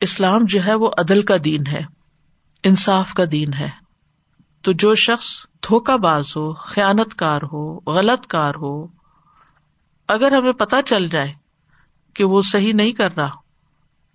اسلام 0.00 0.40
جو 0.44 0.64
ہے 0.64 0.74
وہ 0.74 0.90
عدل 0.98 1.22
کا 1.22 1.34
دین 1.44 1.66
ہے، 1.66 1.80
انصاف 2.62 3.14
کا 3.14 3.24
دین 3.32 3.52
ہے۔ 3.54 3.68
تو 4.62 4.72
جو 4.72 4.94
شخص 4.94 5.26
دھوکا 5.44 5.96
باز 5.96 6.36
ہو، 6.36 6.52
خیانت 6.52 7.14
کار 7.14 7.40
ہو، 7.52 7.80
غلط 7.86 8.26
کار 8.26 8.54
ہو، 8.54 8.86
اگر 10.08 10.32
ہمیں 10.32 10.52
پتا 10.52 10.82
چل 10.82 11.08
جائے 11.08 11.32
کہ 12.14 12.24
وہ 12.24 12.40
صحیح 12.42 12.72
نہیں 12.72 12.92
کر 12.92 13.16
رہا 13.16 13.49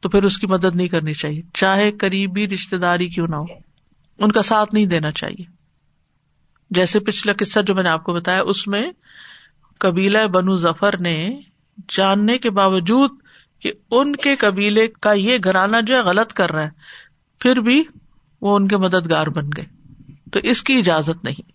تو 0.06 0.10
پھر 0.10 0.24
اس 0.24 0.38
کی 0.38 0.48
مدد 0.48 0.76
نہیں 0.76 0.88
کرنی 0.88 1.14
چاہیے۔ 1.14 1.42
چاہے 1.54 1.92
قریبی 1.92 2.48
رشتے 2.48 2.78
داری 2.78 3.10
کیوں 3.10 3.28
نہ 3.28 3.36
ہو، 3.36 3.46
ان 4.18 4.32
کا 4.32 4.42
ساتھ 4.42 4.74
نہیں 4.74 4.86
دینا 4.86 5.12
چاہیے۔ 5.12 5.44
جیسے 6.70 7.00
پچھلا 7.00 7.34
قصہ 7.40 7.60
جو 7.60 7.76
میں 7.76 7.84
نے 7.84 7.90
آپ 7.90 8.04
کو 8.04 8.14
بتایا، 8.14 8.42
اس 8.42 8.68
میں 8.68 8.92
قبیلہ 9.80 10.28
بنو 10.28 10.58
ظفر 10.58 10.98
نے 10.98 11.40
جاننے 11.90 12.38
کے 12.38 12.50
باوجود 12.50 13.12
کہ 13.60 13.72
ان 13.92 14.16
کے 14.16 14.36
قبیلے 14.36 14.88
کا 14.88 15.14
یہ 15.14 15.38
گھرانہ 15.44 15.78
جو 15.88 15.96
ہے 15.96 16.02
غلط 16.02 16.34
کر 16.34 16.52
رہا 16.52 16.64
ہے، 16.64 16.70
پھر 17.40 17.56
بھی 17.56 17.84
وہ 18.42 18.56
ان 18.56 18.68
کے 18.68 18.78
مددگار 18.78 19.28
بن 19.28 19.50
گئے۔ 19.58 19.66
تو 20.34 20.40
اس 20.44 20.64
کی 20.64 20.74
اجازت 20.74 21.24
نہیں۔ 21.24 21.52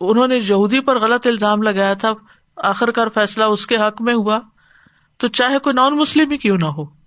انہوں 0.00 0.28
نے 0.28 0.36
یہودی 0.36 0.80
پر 0.80 1.00
غلط 1.00 1.26
الزام 1.26 1.62
لگایا 1.62 1.94
تھا 1.94 2.12
آخر 2.56 2.90
کار 2.90 3.06
فیصلہ 3.14 3.44
اس 3.44 3.66
کے 3.66 3.76
حق 3.76 4.02
میں 4.02 4.14
ہوا۔ 4.14 4.40
تو 5.16 5.28
چاہے 5.28 5.58
کوئی 5.58 5.74
نان 5.74 5.96
مسلم 5.96 6.30
ہی 6.30 6.36
کیوں 6.36 6.58
نہ 6.58 6.66
ہو 6.66 6.97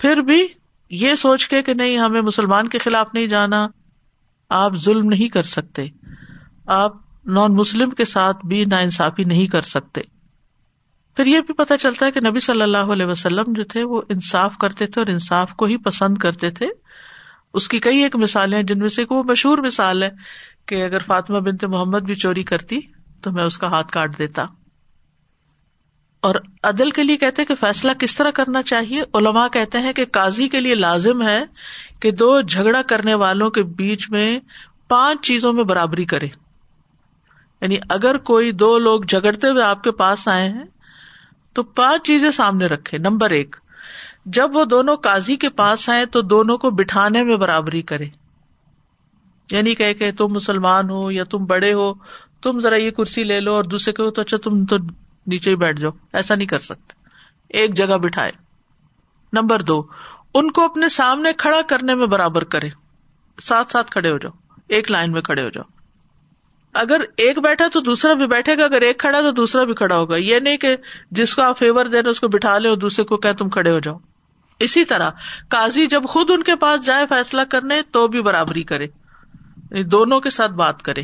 پھر 0.00 0.16
بھی 0.16 0.46
یہ 0.90 1.14
سوچ 1.14 1.48
کے 1.48 1.62
کہ 1.62 1.74
نہیں، 1.74 1.98
ہمیں 1.98 2.20
مسلمان 2.20 2.68
کے 2.68 2.78
خلاف 2.78 3.06
نہیں 3.14 3.26
جانا۔ 3.26 3.68
آپ 4.48 4.76
ظلم 4.76 5.08
نہیں 5.08 5.28
کر 5.28 5.42
سکتے۔ 5.42 5.86
آپ 6.66 6.92
نان 7.26 7.54
مسلم 7.54 7.90
کے 7.90 8.04
ساتھ 8.04 8.46
بھی 8.46 8.64
نا 8.64 8.76
انصافی 8.76 9.24
نہیں 9.24 9.46
کر 9.46 9.62
سکتے۔ 9.62 10.00
پھر 11.16 11.26
یہ 11.26 11.40
بھی 11.40 11.54
پتا 11.54 11.78
چلتا 11.78 12.06
ہے 12.06 12.10
کہ 12.10 12.20
نبی 12.20 12.40
صلی 12.40 12.62
اللہ 12.62 12.78
علیہ 12.78 13.06
وسلم 13.06 13.44
جو 13.46 13.64
تھے، 13.64 13.84
وہ 13.84 14.02
انصاف 14.08 14.58
کرتے 14.58 14.86
تھے 14.86 15.00
اور 15.00 15.06
انصاف 15.06 15.54
کو 15.54 15.64
ہی 15.64 15.76
پسند 15.76 16.18
کرتے 16.18 16.50
تھے۔ 16.50 16.66
اس 17.54 17.68
کی 17.68 17.78
کئی 17.78 18.02
ایک 18.02 18.16
مثالیں 18.16 18.58
ہیں، 18.58 18.64
جن 18.64 18.78
میں 18.78 18.88
سے 18.88 19.04
وہ 19.10 19.22
مشہور 19.22 19.58
مثال 19.58 20.02
ہے 20.02 20.10
کہ 20.66 20.84
اگر 20.84 20.98
فاطمہ 20.98 21.38
بنتے 21.38 21.66
محمد 21.66 21.98
بھی 21.98 22.14
چوری 22.14 22.42
کرتی 22.42 22.80
تو 23.22 23.32
میں 23.32 23.44
اس 23.44 23.58
کا 23.58 23.66
ہاتھ 23.66 23.92
کاٹ 23.92 24.18
دیتا۔ 24.18 24.44
اور 26.20 26.34
عدل 26.62 26.90
کے 26.90 27.02
لیے 27.02 27.16
کہتے 27.16 27.44
کہ 27.44 27.54
فیصلہ 27.54 27.92
کس 27.92 28.16
طرح 28.16 28.30
کرنا 28.30 28.62
چاہیے؟ 28.62 29.02
علماء 29.14 29.48
کہتے 29.48 29.78
ہیں 29.78 29.92
کہ 29.92 30.04
قاضی 30.12 30.48
کے 30.48 30.60
لیے 30.60 30.74
لازم 30.74 31.22
ہے 31.22 31.44
کہ 32.00 32.10
دو 32.10 32.40
جھگڑا 32.40 32.82
کرنے 32.82 33.14
والوں 33.14 33.50
کے 33.50 33.62
بیچ 33.62 34.10
میں 34.10 34.40
پانچ 34.88 35.26
چیزوں 35.26 35.52
میں 35.52 35.64
برابری 35.64 36.04
کرے۔ 36.04 36.26
یعنی 37.60 37.76
اگر 37.88 38.18
کوئی 38.18 38.52
دو 38.52 38.78
لوگ 38.78 39.00
جھگڑتے 39.00 39.48
ہوئے 39.48 39.62
آپ 39.62 39.84
کے 39.84 39.90
پاس 39.90 40.28
آئے 40.28 40.48
ہیں 40.48 40.64
تو 41.52 41.62
پانچ 41.62 42.06
چیزیں 42.06 42.30
سامنے 42.30 42.66
رکھے۔ 42.66 42.98
نمبر 42.98 43.30
ایک 43.30 43.56
جب 44.26 44.56
وہ 44.56 44.64
دونوں 44.64 44.96
قاضی 44.96 45.36
کے 45.36 45.48
پاس 45.48 45.88
آئے 45.88 46.06
تو 46.06 46.22
دونوں 46.22 46.58
کو 46.58 46.70
بٹھانے 46.70 47.22
میں 47.22 47.36
برابری 47.36 47.82
کرے۔ 47.82 48.06
یعنی 49.50 49.74
کہ, 49.74 49.94
کہ 49.94 50.12
تم 50.12 50.28
مسلمان 50.28 50.90
ہو 50.90 51.10
یا 51.10 51.24
تم 51.24 51.44
بڑے 51.44 51.72
ہو 51.72 51.94
تم 52.42 52.60
ذرا 52.60 52.76
یہ 52.76 52.90
کرسی 52.90 53.24
لے 53.24 53.40
لو 53.40 53.54
اور 53.54 53.64
دوسرے 53.64 53.92
کہ 53.92 54.10
تو 54.10 54.22
اچھا 54.22 54.36
تم 54.36 54.64
تو 54.64 54.76
نیچے 55.26 55.50
ہی 55.50 55.56
بیٹھ 55.56 55.80
جاؤ، 55.80 55.90
ایسا 56.12 56.34
نہیں 56.34 56.48
کر 56.48 56.58
سکتے۔ 56.58 56.92
ایک 57.48 57.76
جگہ 57.76 57.98
بٹھائے۔ 57.98 58.32
نمبر 59.32 59.62
دو، 59.62 59.82
ان 60.34 60.50
کو 60.50 60.64
اپنے 60.64 60.88
سامنے 60.88 61.32
کھڑا 61.32 61.60
کرنے 61.68 61.94
میں 61.94 62.06
برابر 62.06 62.44
کرے۔ 62.44 62.68
ساتھ 63.42 63.72
ساتھ 63.72 63.90
کھڑے 63.90 64.10
ہو 64.10 64.18
جاؤ، 64.18 64.32
ایک 64.68 64.90
لائن 64.90 65.12
میں 65.12 65.22
کھڑے 65.22 65.42
ہو 65.42 65.48
جاؤ۔ 65.48 65.64
اگر 66.74 67.00
ایک 67.16 67.38
بیٹھا 67.38 67.66
تو 67.72 67.80
دوسرا 67.80 68.14
بھی 68.14 68.26
بیٹھے 68.26 68.58
گا، 68.58 68.64
اگر 68.64 68.80
ایک 68.80 68.98
کھڑا 68.98 69.20
تو 69.20 69.30
دوسرا 69.30 69.64
بھی 69.64 69.74
کھڑا 69.74 69.96
ہوگا۔ 69.96 70.16
یہ 70.16 70.38
نہیں 70.38 70.56
کہ 70.56 70.76
جس 71.10 71.34
کو 71.34 71.42
آپ 71.42 71.58
فیور 71.58 71.86
دے 71.86 72.02
رہے 72.02 72.10
اس 72.10 72.20
کو 72.20 72.28
بٹھا 72.28 72.58
لے 72.58 72.68
اور 72.68 72.76
دوسرے 72.76 73.04
کو 73.04 73.16
کہ 73.16 73.32
تم 73.32 73.48
کھڑے 73.48 73.70
ہو 73.70 73.78
جاؤ۔ 73.78 73.98
اسی 74.58 74.84
طرح، 74.84 75.10
قاضی 75.48 75.86
جب 75.86 76.02
خود 76.04 76.30
ان 76.30 76.42
کے 76.42 76.56
پاس 76.56 76.86
جائے 76.86 77.06
فیصلہ 77.08 77.40
کرنے، 77.50 77.82
تو 77.82 78.08
بھی 78.08 78.22
برابری 78.22 78.62
کرے۔ 78.62 78.84
یعنی 78.84 79.82
دونوں 79.82 80.20
کے 80.20 80.30
ساتھ 80.30 80.52
بات 80.52 80.82
کرے۔ 80.82 81.02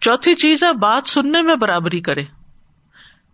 چوتھی 0.00 0.34
چیز 0.34 0.62
ہے، 0.62 0.72
بات 0.72 1.08
سننے 1.08 1.42
میں 1.42 1.54
برابری 1.54 2.00
کرے۔ 2.00 2.24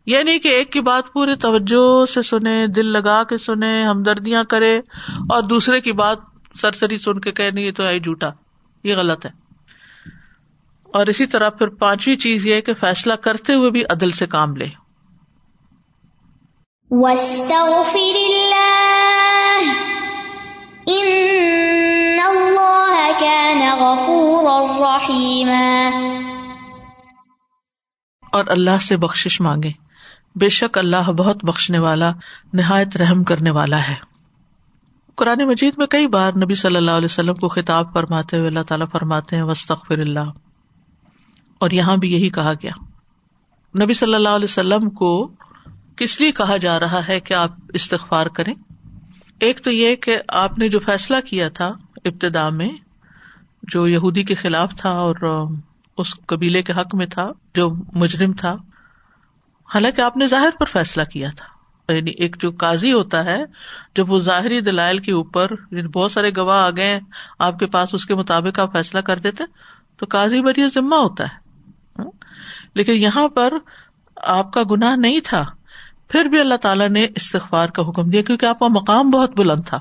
یہ 0.06 0.18
نہیں 0.18 0.38
کہ 0.38 0.48
ایک 0.48 0.72
کی 0.72 0.80
بات 0.80 1.12
پورے 1.12 1.34
توجہ 1.34 2.04
سے 2.04 2.22
سنے، 2.22 2.66
دل 2.66 2.86
لگا 2.86 3.22
کے 3.24 3.38
سنے، 3.38 3.84
ہمدردیاں 3.84 4.44
کرے، 4.44 4.80
اور 5.30 5.42
دوسرے 5.42 5.80
کی 5.80 5.92
بات 5.92 6.18
سرسری 6.60 6.98
سن 6.98 7.20
کے 7.20 7.32
کہ 7.32 7.50
نہیں 7.50 7.70
تو 7.70 7.84
آئی 7.84 8.00
جھوٹا، 8.00 8.28
یہ 8.84 8.94
غلط 8.96 9.26
ہے۔ 9.26 9.30
اور 10.94 11.06
اسی 11.06 11.26
طرح 11.26 11.48
پھر 11.48 11.68
پانچویں 11.68 12.16
چیز 12.16 12.46
یہ 12.46 12.60
کہ 12.60 12.74
فیصلہ 12.74 13.12
کرتے 13.12 13.54
ہوئے 13.54 13.70
بھی 13.70 13.82
عدل 13.90 14.10
سے 14.10 14.26
کام 14.26 14.56
لے۔ 14.56 14.66
اور 28.36 28.44
اللہ 28.48 28.78
سے 28.80 28.96
بخش 28.96 29.40
مانگے۔ 29.40 29.70
بے 30.34 30.48
شک 30.48 30.78
اللہ 30.78 31.12
بہت 31.12 31.44
بخشنے 31.44 31.78
والا، 31.78 32.12
نہایت 32.52 32.96
رحم 32.96 33.24
کرنے 33.24 33.50
والا 33.50 33.88
ہے۔ 33.88 33.94
قرآن 35.14 35.46
مجید 35.46 35.74
میں 35.76 35.86
کئی 35.86 36.06
بار 36.06 36.32
نبی 36.32 36.54
صلی 36.54 36.76
اللہ 36.76 36.90
علیہ 36.90 37.04
وسلم 37.04 37.34
کو 37.34 37.48
خطاب 37.48 37.92
فرماتے 37.92 38.36
ہوئے 38.36 38.48
اللہ 38.48 38.62
تعالیٰ 38.62 38.86
فرماتے 38.92 39.36
ہیں 39.36 39.42
وسطر 39.42 39.98
اللہ۔ 39.98 40.30
اور 41.58 41.70
یہاں 41.70 41.96
بھی 41.96 42.12
یہی 42.12 42.30
کہا 42.30 42.52
گیا۔ 42.52 42.72
نبی 43.84 43.94
صلی 43.94 44.14
اللہ 44.14 44.28
علیہ 44.28 44.44
وسلم 44.44 44.90
کو 44.90 45.30
کس 45.96 46.20
لیے 46.20 46.32
کہا 46.32 46.56
جا 46.56 46.80
رہا 46.80 47.08
ہے 47.08 47.20
کہ 47.20 47.34
آپ 47.34 47.50
استغفار 47.68 48.26
کریں؟ 48.26 48.54
ایک 49.40 49.64
تو 49.64 49.70
یہ 49.70 49.96
کہ 49.96 50.18
آپ 50.28 50.58
نے 50.58 50.68
جو 50.68 50.78
فیصلہ 50.78 51.16
کیا 51.26 51.48
تھا 51.48 51.72
ابتدا 52.04 52.48
میں، 52.48 52.68
جو 53.62 53.88
یہودی 53.88 54.22
کے 54.22 54.34
خلاف 54.34 54.74
تھا 54.76 54.90
اور 54.90 55.46
اس 55.96 56.14
قبیلے 56.26 56.62
کے 56.62 56.72
حق 56.72 56.94
میں 56.94 57.06
تھا، 57.06 57.32
جو 57.54 57.74
مجرم 57.92 58.32
تھا۔ 58.32 58.52
حالانکہ 59.74 60.00
آپ 60.00 60.16
نے 60.16 60.26
ظاہر 60.26 60.50
پر 60.58 60.66
فیصلہ 60.66 61.02
کیا 61.02 61.28
تھا۔ 61.36 61.56
یعنی 61.92 62.10
ایک 62.10 62.36
جو 62.40 62.50
قاضی 62.50 62.92
ہوتا 62.92 63.24
ہے، 63.24 63.44
جب 63.96 64.10
وہ 64.10 64.20
ظاہری 64.20 64.60
دلائل 64.60 64.98
کے 64.98 65.12
اوپر 65.12 65.50
یعنی 65.70 65.88
بہت 65.88 66.12
سارے 66.12 66.30
گواہ 66.36 66.66
آ 66.66 66.70
گئے، 66.70 67.00
آپ 67.38 67.58
کے 67.58 67.66
پاس 67.66 67.94
اس 67.94 68.06
کے 68.06 68.14
مطابق 68.14 68.58
آپ 68.58 68.72
فیصلہ 68.72 69.00
کر 69.00 69.18
دیتے، 69.18 69.44
تو 69.96 70.06
قاضی 70.10 70.40
بری 70.40 70.68
ذمہ 70.68 70.94
ہوتا 70.94 71.24
ہے۔ 71.24 71.36
ہاں؟ 71.98 72.10
لیکن 72.74 72.92
یہاں 72.92 73.28
پر 73.28 73.52
آپ 74.16 74.52
کا 74.52 74.62
گناہ 74.70 74.96
نہیں 74.96 75.20
تھا۔ 75.24 75.44
پھر 76.08 76.24
بھی 76.24 76.40
اللہ 76.40 76.54
تعالیٰ 76.54 76.88
نے 76.88 77.06
استغفار 77.14 77.68
کا 77.68 77.82
حکم 77.88 78.10
دیا، 78.10 78.22
کیونکہ 78.22 78.46
آپ 78.46 78.58
کا 78.58 78.68
مقام 78.68 79.10
بہت 79.10 79.30
بلند 79.36 79.62
تھا۔ 79.66 79.78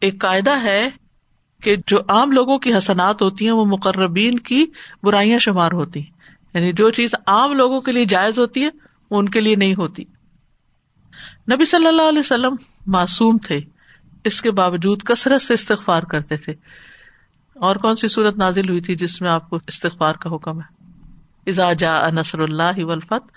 ایک 0.00 0.20
قاعدہ 0.20 0.62
ہے 0.62 0.90
کہ 1.62 1.76
جو 1.86 1.98
عام 2.08 2.32
لوگوں 2.32 2.58
کی 2.58 2.76
حسنات 2.76 3.22
ہوتی 3.22 3.44
ہیں 3.44 3.52
وہ 3.52 3.64
مقربین 3.64 4.38
کی 4.38 4.66
برائیاں 5.02 5.38
شمار 5.38 5.72
ہوتی 5.72 6.00
یعنی 6.54 6.72
جو 6.72 6.90
چیز 6.90 7.14
عام 7.26 7.52
لوگوں 7.52 7.80
کے 7.80 7.92
لیے 7.92 8.04
جائز 8.04 8.38
ہوتی 8.38 8.64
ہے، 8.64 8.68
وہ 9.10 9.18
ان 9.18 9.28
کے 9.28 9.40
لیے 9.40 9.54
نہیں 9.54 9.74
ہوتی۔ 9.74 10.04
نبی 11.52 11.64
صلی 11.64 11.86
اللہ 11.86 12.02
علیہ 12.02 12.18
وسلم 12.18 12.56
معصوم 12.86 13.38
تھے۔ 13.38 13.60
اس 14.24 14.42
کے 14.42 14.50
باوجود 14.50 15.02
کثرت 15.02 15.42
سے 15.42 15.54
استغفار 15.54 16.02
کرتے 16.02 16.36
تھے۔ 16.36 16.52
اور 17.54 17.76
کون 17.76 17.96
سی 17.96 18.08
صورت 18.08 18.36
نازل 18.36 18.68
ہوئی 18.68 18.80
تھی 18.80 18.96
جس 18.96 19.22
میں 19.22 19.30
آپ 19.30 19.50
کو 19.50 19.58
استغفار 19.66 20.14
کا 20.14 20.34
حکم 20.34 20.60
ہے؟ 20.60 20.82
جا 21.50 22.08
نصر 22.08 22.38
اللہ 22.38 22.84
ولفت 22.84 23.30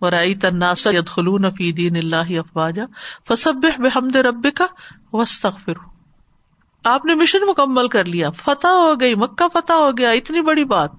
ورائی 0.00 0.34
تناس 0.34 0.88
خلون 1.06 1.50
فی 1.50 1.72
دین 1.72 1.96
اللہ 1.96 2.38
افواجا 2.38 2.84
فسب 3.28 3.54
بحمد 3.78 4.16
رب 4.16 4.46
کا 4.54 4.66
آپ 6.88 7.04
نے 7.04 7.14
مشن 7.14 7.38
مکمل 7.48 7.88
کر 7.88 8.04
لیا، 8.04 8.30
فتح 8.30 8.68
ہو 8.68 9.00
گئی، 9.00 9.14
مکہ 9.14 9.48
فتح 9.52 9.72
ہو 9.72 9.90
گیا، 9.98 10.10
اتنی 10.10 10.40
بڑی 10.40 10.64
بات۔ 10.64 10.90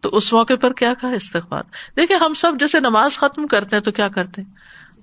تو 0.00 0.08
اس 0.08 0.32
موقع 0.32 0.54
پر 0.60 0.72
کیا 0.72 0.94
کہا 0.94 1.10
استغفار؟ 1.10 1.62
دیکھیے 1.96 2.18
ہم 2.18 2.34
سب 2.34 2.52
جیسے 2.60 2.80
نماز 2.80 3.18
ختم 3.18 3.46
کرتے 3.46 3.76
ہیں 3.76 3.82
تو 3.82 3.92
کیا 3.92 4.08
کرتے 4.08 4.42
ہیں؟ 4.42 4.54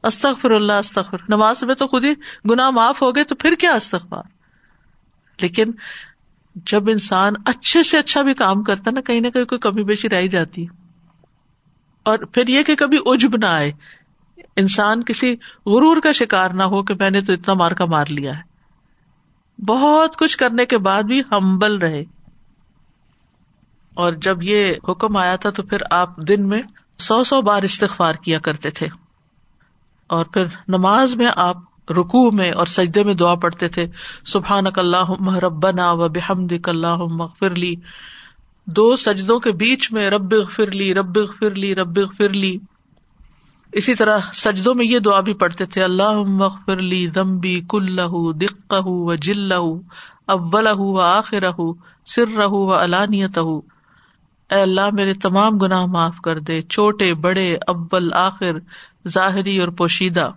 استغفر 0.03 0.51
اللہ، 0.51 0.73
استغفر۔ 0.73 1.17
نماز 1.29 1.63
میں 1.63 1.75
تو 1.75 1.87
خود 1.87 2.05
ہی 2.05 2.13
گناہ 2.51 2.69
معاف 2.69 3.01
ہو 3.01 3.15
گئے 3.15 3.23
تو 3.23 3.35
پھر 3.35 3.55
کیا 3.55 3.71
استغفار؟ 3.71 4.23
لیکن 5.41 5.71
جب 6.55 6.89
انسان 6.89 7.33
اچھے 7.45 7.83
سے 7.83 7.99
اچھا 7.99 8.21
بھی 8.21 8.33
کام 8.33 8.63
کرتا 8.63 8.91
نا، 8.91 9.01
کہیں 9.01 9.21
نہ 9.21 9.27
کہیں 9.27 9.45
کوئی 9.45 9.59
کمی 9.59 9.83
بیشی 9.83 10.09
رہ 10.09 10.27
جاتی 10.27 10.65
اور 12.03 12.17
پھر 12.17 12.47
یہ 12.47 12.63
کہ 12.63 12.75
کبھی 12.75 12.97
اجب 13.05 13.35
نہ 13.35 13.45
آئے۔ 13.45 13.71
انسان 14.55 15.03
کسی 15.03 15.35
غرور 15.65 15.97
کا 15.97 16.11
شکار 16.11 16.49
نہ 16.49 16.63
ہو 16.63 16.83
کہ 16.83 16.93
میں 16.99 17.09
نے 17.09 17.21
تو 17.21 17.33
اتنا 17.33 17.53
مار 17.53 17.71
کا 17.71 17.85
مار 17.85 18.05
لیا 18.09 18.37
ہے۔ 18.37 18.54
بہت 19.59 20.17
کچھ 20.17 20.37
کرنے 20.37 20.65
کے 20.65 20.77
بعد 20.77 21.03
بھی 21.03 21.21
ہمبل 21.31 21.77
رہے۔ 21.77 22.03
اور 23.93 24.13
جب 24.13 24.43
یہ 24.43 24.73
حکم 24.89 25.17
آیا 25.17 25.35
تھا 25.35 25.49
تو 25.49 25.63
پھر 25.63 25.77
آپ 25.91 26.17
دن 26.17 26.49
میں 26.49 26.61
سو 26.97 27.23
سو 27.23 27.41
بار 27.41 27.63
استغفار 27.63 28.13
کیا 28.13 28.39
کرتے 28.39 28.69
تھے۔ 28.69 28.87
اور 30.07 30.25
پھر 30.25 30.45
نماز 30.67 31.15
میں 31.15 31.27
آپ 31.35 31.57
رکو 31.91 32.31
میں 32.31 32.51
اور 32.51 32.65
سجدے 32.65 33.03
میں 33.03 33.13
دعا 33.13 33.35
پڑھتے 33.35 33.67
تھے۔ 33.67 33.87
سبحان 34.25 34.63
اللہ 34.75 35.35
ربنا 35.35 35.91
و 35.91 36.09
بحمد 36.09 36.53
اللہ 36.63 37.25
فرلی 37.39 37.75
دو 38.65 38.95
سجدوں 38.95 39.39
کے 39.39 39.51
بیچ 39.51 39.91
میں 39.91 40.09
رب 40.09 40.33
فرلی 40.51 40.93
رب 40.93 41.17
فرلی 41.39 41.75
رب 41.75 42.17
فرلی 42.17 42.57
اسی 43.75 43.95
طرح 43.95 44.17
سجدوں 44.33 44.75
میں 44.75 44.85
یہ 44.85 44.99
دعا 44.99 45.19
بھی 45.19 45.33
پڑھتے 45.33 45.65
تھے 45.65 45.83
اللہ 45.83 46.47
فرلی 46.65 47.07
دمبی 47.07 47.61
کل 47.69 47.97
دق 48.41 48.73
و 48.77 49.15
جل 49.15 49.51
اول 50.27 50.67
و 50.73 50.99
آخر 50.99 51.43
سر 52.05 52.27
رہ 52.37 52.47
و 52.47 52.73
علانیت 52.73 53.37
اے 53.37 54.61
اللہ، 54.61 54.89
میرے 54.93 55.13
تمام 55.13 55.57
گناہ 55.57 55.85
معاف 55.85 56.17
کر 56.23 56.39
دے، 56.39 56.61
چھوٹے، 56.61 57.13
بڑے 57.13 57.57
ابل 57.67 58.13
آخر، 58.13 58.51
ظاہری 59.07 59.59
اور 59.59 59.67
پوشیدہ۔ 59.67 60.31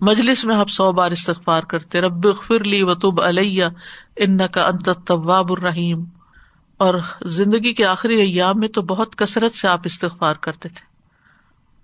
مجلس 0.00 0.44
میں 0.44 0.56
آپ 0.56 0.70
سو 0.70 0.92
بار 0.92 1.10
استغفار 1.10 1.62
کرتے، 1.62 2.00
رب 2.00 2.26
فرلی 2.46 2.82
وطب 2.82 3.22
علیہ 3.22 3.64
ان 4.16 4.38
کا 4.48 4.66
انت 4.66 4.88
طباب 5.06 5.52
الرحیم۔ 5.52 6.04
اور 6.76 6.94
زندگی 7.24 7.72
کے 7.72 7.86
آخری 7.86 8.20
ایام 8.20 8.60
میں 8.60 8.68
تو 8.68 8.82
بہت 8.82 9.16
کثرت 9.16 9.54
سے 9.54 9.68
آپ 9.68 9.80
استغفار 9.84 10.34
کرتے 10.34 10.68
تھے۔ 10.68 10.95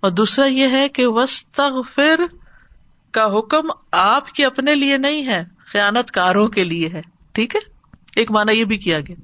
اور 0.03 0.11
دوسرا 0.11 0.45
یہ 0.45 0.67
ہے 0.67 0.89
کہ 0.89 1.07
وسطر 1.07 2.21
کا 3.11 3.37
حکم 3.37 3.67
آپ 3.91 4.31
کے 4.31 4.45
اپنے 4.45 4.75
لیے 4.75 4.97
نہیں 4.97 5.27
ہے 5.27 5.43
خیانت 5.65 6.11
کاروں 6.11 6.47
کے 6.47 6.63
لیے 6.63 6.89
ہے۔ 6.89 7.01
ٹھیک 7.31 7.55
ہے؟ 7.55 7.59
ایک 8.15 8.31
مانا 8.31 8.51
یہ 8.51 8.63
بھی 8.63 8.77
کیا 8.77 8.99
گیا۔ 8.99 9.15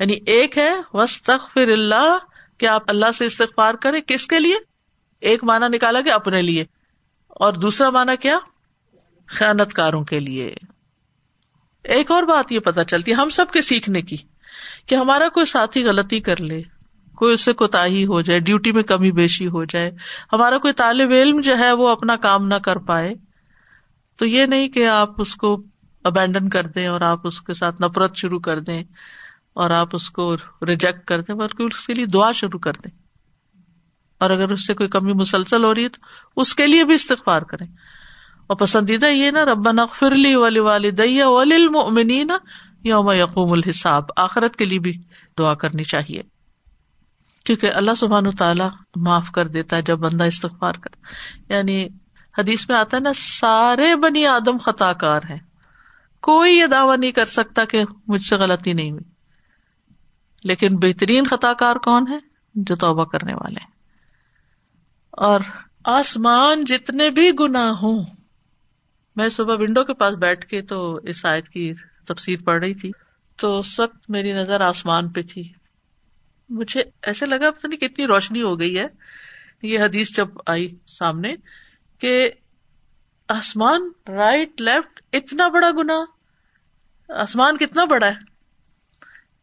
یعنی 0.00 0.18
ایک 0.26 0.58
ہے 0.58 0.70
وسطر 0.92 1.36
اللہ، 1.56 2.18
کہ 2.58 2.66
آپ 2.66 2.82
اللہ 2.86 3.12
سے 3.14 3.26
استغفار 3.26 3.74
کریں۔ 3.74 4.00
کس 4.00 4.26
کے 4.26 4.40
لیے؟ 4.40 4.54
ایک 5.20 5.44
مانا 5.44 5.68
نکالا 5.68 6.00
گیا 6.00 6.14
اپنے 6.14 6.42
لیے۔ 6.42 6.64
اور 7.28 7.52
دوسرا 7.52 7.90
مانا 7.90 8.14
کیا؟ 8.14 8.38
خیانت 9.26 9.72
کاروں 9.72 10.04
کے 10.04 10.20
لیے۔ 10.20 10.54
ایک 11.84 12.10
اور 12.10 12.22
بات 12.22 12.52
یہ 12.52 12.60
پتا 12.60 12.84
چلتی 12.84 13.10
ہے 13.10 13.16
ہم 13.16 13.28
سب 13.28 13.50
کے 13.52 13.62
سیکھنے 13.62 14.02
کی 14.02 14.16
کہ 14.86 14.94
ہمارا 14.94 15.28
کوئی 15.28 15.46
ساتھی 15.46 15.84
غلطی 15.84 16.20
کر 16.20 16.40
لے 16.40 16.62
کوئی 17.16 17.34
اس 17.34 17.40
سے 17.40 17.52
کوتا 17.52 17.86
ہو 17.86 18.20
جائے 18.20 18.40
ڈیوٹی 18.40 18.72
میں 18.72 18.82
کمی 18.82 19.12
بیشی 19.12 19.46
ہو 19.46 19.64
جائے۔ 19.64 19.90
ہمارا 20.32 20.58
کوئی 20.58 20.72
طالب 20.72 21.10
علم 21.10 21.40
جو 21.40 21.58
ہے 21.58 21.72
وہ 21.72 21.88
اپنا 21.88 22.16
کام 22.16 22.46
نہ 22.46 22.54
کر 22.54 22.76
پائے۔ 22.76 23.14
تو 24.16 24.26
یہ 24.26 24.46
نہیں 24.46 24.68
کہ 24.68 24.88
آپ 24.88 25.20
اس 25.20 25.34
کو 25.34 25.62
ابینڈن 26.04 26.48
کر 26.48 26.66
دیں 26.66 26.86
اور 26.86 27.00
آپ 27.00 27.26
اس 27.26 27.40
کے 27.40 27.54
ساتھ 27.54 27.82
نفرت 27.82 28.16
شروع 28.16 28.40
کر 28.40 28.60
دیں 28.60 28.84
اور 29.52 29.70
آپ 29.70 29.88
اس 29.92 30.10
کو 30.10 30.36
ریجیکٹ 30.66 31.04
کر 31.04 31.20
دیں، 31.20 31.34
بلکہ 31.34 31.62
اس 31.62 31.86
کے 31.86 31.94
لیے 31.94 32.06
دعا 32.06 32.32
شروع 32.32 32.58
کر 32.58 32.72
دیں۔ 32.72 32.90
اور 34.18 34.30
اگر 34.30 34.48
اس 34.48 34.66
سے 34.66 34.74
کوئی 34.74 34.88
کمی 34.88 35.12
مسلسل 35.12 35.64
ہو 35.64 35.74
رہی 35.74 35.84
ہے 35.84 35.88
تو 35.88 36.00
اس 36.36 36.54
کے 36.54 36.66
لیے 36.66 36.84
بھی 36.84 36.94
استغفار 36.94 37.42
کریں۔ 37.42 37.66
اور 38.46 38.56
پسندیدہ 38.56 39.06
یہ 39.06 39.30
نا 39.30 39.44
رب 39.44 39.68
فرلی 39.94 40.34
ولی 40.34 40.58
والدیا 40.58 41.28
ولیمنی 41.28 42.24
نا 42.24 42.38
یوم 42.84 43.10
یقوم 43.10 43.52
الحساب۔ 43.52 44.04
آخرت 44.16 44.56
کے 44.56 44.64
لیے 44.64 44.78
بھی 44.78 45.02
دعا 45.38 45.54
کرنی 45.54 45.84
چاہیے۔ 45.84 46.33
کیونکہ 47.44 47.70
اللہ 47.74 47.94
سبحان 47.96 48.30
تعالیٰ 48.30 48.70
معاف 48.96 49.30
کر 49.30 49.46
دیتا 49.46 49.76
ہے 49.76 49.82
جب 49.82 49.98
بندہ 49.98 50.24
استغفار 50.24 50.74
کر 50.74 50.90
یعنی 51.52 51.86
حدیث 52.38 52.68
میں 52.68 52.76
آتا 52.76 52.96
ہے 52.96 53.02
نا، 53.02 53.10
سارے 53.16 53.96
بنی 53.96 54.26
آدم 54.26 54.56
خطا 54.56 54.92
کار 54.92 55.20
ہے 55.30 55.38
کوئی 56.22 56.56
یہ 56.56 56.66
دعوی 56.66 56.96
نہیں 56.96 57.12
کر 57.12 57.26
سکتا 57.26 57.64
کہ 57.64 57.84
مجھ 58.06 58.22
سے 58.22 58.36
غلطی 58.36 58.72
نہیں 58.72 58.90
ہوئی۔ 58.90 59.10
لیکن 60.44 60.76
بہترین 60.76 61.26
خطا 61.26 61.52
کار 61.52 61.76
کون 61.76 62.04
ہے 62.10 62.18
جو 62.54 62.76
توبہ 62.76 63.04
کرنے 63.04 63.34
والے 63.34 63.60
ہیں۔ 63.60 63.70
اور 65.10 65.40
آسمان 65.84 66.64
جتنے 66.64 67.10
بھی 67.10 67.30
گنا 67.40 67.72
ہوں، 67.82 68.04
میں 69.16 69.28
صبح 69.28 69.54
ونڈو 69.58 69.84
کے 69.84 69.94
پاس 69.94 70.14
بیٹھ 70.14 70.46
کے 70.46 70.62
تو 70.62 70.94
اس 70.94 71.24
آیت 71.24 71.48
کی 71.48 71.72
تفسیر 72.08 72.38
پڑھ 72.44 72.58
رہی 72.58 72.74
تھی۔ 72.74 72.92
تو 73.36 73.58
اس 73.58 73.80
وقت 73.80 74.10
میری 74.10 74.32
نظر 74.32 74.60
آسمان 74.60 75.12
پہ 75.12 75.22
تھی۔ 75.22 75.52
مجھے 76.48 76.82
ایسے 77.02 77.26
لگا 77.26 77.50
پتہ 77.50 77.66
نہیں 77.66 77.80
کتنی 77.80 78.06
روشنی 78.06 78.42
ہو 78.42 78.60
گئی 78.60 78.78
ہے۔ 78.78 78.86
یہ 79.62 79.78
حدیث 79.78 80.16
جب 80.16 80.28
آئی 80.46 80.76
سامنے 80.86 81.34
کہ 81.98 82.30
آسمان 83.28 83.90
رائٹ 84.08 84.60
لیفٹ 84.60 85.00
اتنا 85.12 85.48
بڑا 85.48 85.70
گنا 85.70 86.04
آسمان 87.08 87.56
کتنا 87.56 87.84
بڑا 87.84 88.06
ہے۔ 88.06 88.34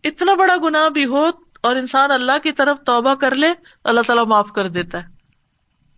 اتنا 0.04 0.34
بڑا 0.34 0.56
گنا 0.64 0.88
بھی 0.88 1.06
ہو 1.06 1.30
اور 1.64 1.76
انسان 1.76 2.12
اللہ 2.12 2.40
کی 2.44 2.52
طرف 2.52 2.78
توبہ 2.86 3.16
کر 3.16 3.36
لے، 3.36 3.48
اللہ 3.84 4.02
تعالیٰ 4.08 4.26
معاف 4.26 4.52
کر 4.52 4.68
دیتا 4.70 5.04
ہے۔ 5.04 5.08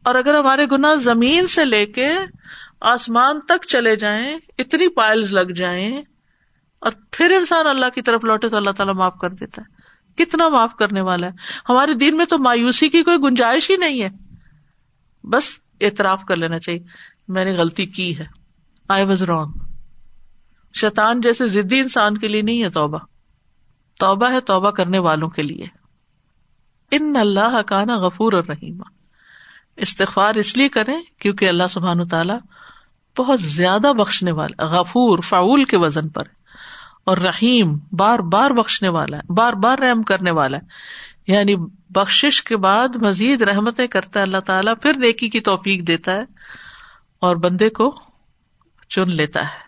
اور 0.03 0.15
اگر 0.15 0.35
ہمارے 0.35 0.65
گنا 0.71 0.95
زمین 0.95 1.47
سے 1.47 1.65
لے 1.65 1.85
کے 1.85 2.13
آسمان 2.81 3.39
تک 3.39 3.67
چلے 3.67 3.95
جائیں، 3.95 4.37
اتنی 4.57 4.87
پائلز 4.87 5.33
لگ 5.33 5.51
جائیں 5.55 6.01
اور 6.79 6.91
پھر 7.11 7.29
انسان 7.29 7.67
اللہ 7.67 7.85
کی 7.95 8.01
طرف 8.01 8.23
لوٹے 8.23 8.49
تو 8.49 8.57
اللہ 8.57 8.71
تعالیٰ 8.71 8.95
معاف 8.95 9.13
کر 9.21 9.29
دیتا 9.29 9.61
ہے۔ 9.61 9.72
کتنا 10.17 10.49
معاف 10.49 10.75
کرنے 10.79 11.01
والا 11.01 11.27
ہے؟ 11.27 11.31
ہمارے 11.69 11.93
دین 11.93 12.17
میں 12.17 12.25
تو 12.25 12.37
مایوسی 12.37 12.89
کی 12.89 13.03
کوئی 13.03 13.17
گنجائش 13.17 13.71
ہی 13.71 13.75
نہیں 13.75 14.03
ہے۔ 14.03 14.09
بس 15.23 15.43
اعتراف 15.81 16.23
کر 16.25 16.35
لینا 16.35 16.59
چاہیے۔ 16.59 16.79
میں 17.27 17.45
نے 17.45 17.51
غلطی 17.51 17.85
کی 17.85 18.17
ہے۔ 18.17 18.25
آئی 18.89 19.05
واز 19.05 19.23
رانگ 19.23 19.51
شیطان 20.73 21.21
جیسے 21.21 21.47
ضدی 21.47 21.79
انسان 21.79 22.17
کے 22.17 22.27
لیے 22.27 22.41
نہیں 22.41 22.63
ہے 22.63 22.69
توبہ۔ 22.69 22.97
توبہ 23.99 24.31
ہے 24.31 24.39
توبہ 24.39 24.71
کرنے 24.71 24.99
والوں 24.99 25.29
کے 25.29 25.41
لیے۔ 25.41 25.65
ان 26.91 27.15
اللہ 27.15 27.61
کا 27.61 27.85
نا 27.85 27.97
غفور 27.97 28.33
اور 28.33 28.43
رحیم 28.43 28.81
استغفار 29.75 30.35
اس 30.35 30.57
لیے 30.57 30.69
کریں 30.69 31.01
کیونکہ 31.19 31.49
اللہ 31.49 31.63
سبحان 31.69 32.07
تعالیٰ 32.07 32.37
بہت 33.17 33.41
زیادہ 33.41 33.93
بخشنے 33.97 34.31
والا، 34.31 34.65
غفور 34.65 35.19
فاول 35.19 35.63
کے 35.63 35.77
وزن 35.77 36.09
پر۔ 36.09 36.23
اور 37.05 37.17
رحیم 37.17 37.77
بار 37.91 38.19
بار 38.19 38.51
بخشنے 38.51 38.89
والا 38.89 39.17
ہے، 39.17 39.33
بار 39.33 39.53
بار 39.53 39.77
رحم 39.77 40.03
کرنے 40.03 40.31
والا 40.31 40.57
ہے۔ 40.57 40.61
یعنی 41.27 41.55
بخش 41.89 42.43
کے 42.43 42.57
بعد 42.57 42.95
مزید 42.95 43.41
رحمتیں 43.41 43.87
کرتا 43.87 44.19
ہے، 44.19 44.25
اللہ 44.25 44.37
تعالیٰ 44.37 44.73
پھر 44.81 44.93
نیکی 44.93 45.29
کی 45.29 45.39
توفیق 45.39 45.87
دیتا 45.87 46.15
ہے 46.15 46.23
اور 47.19 47.35
بندے 47.35 47.69
کو 47.69 47.95
چن 48.89 49.09
لیتا 49.09 49.43
ہے۔ 49.43 49.63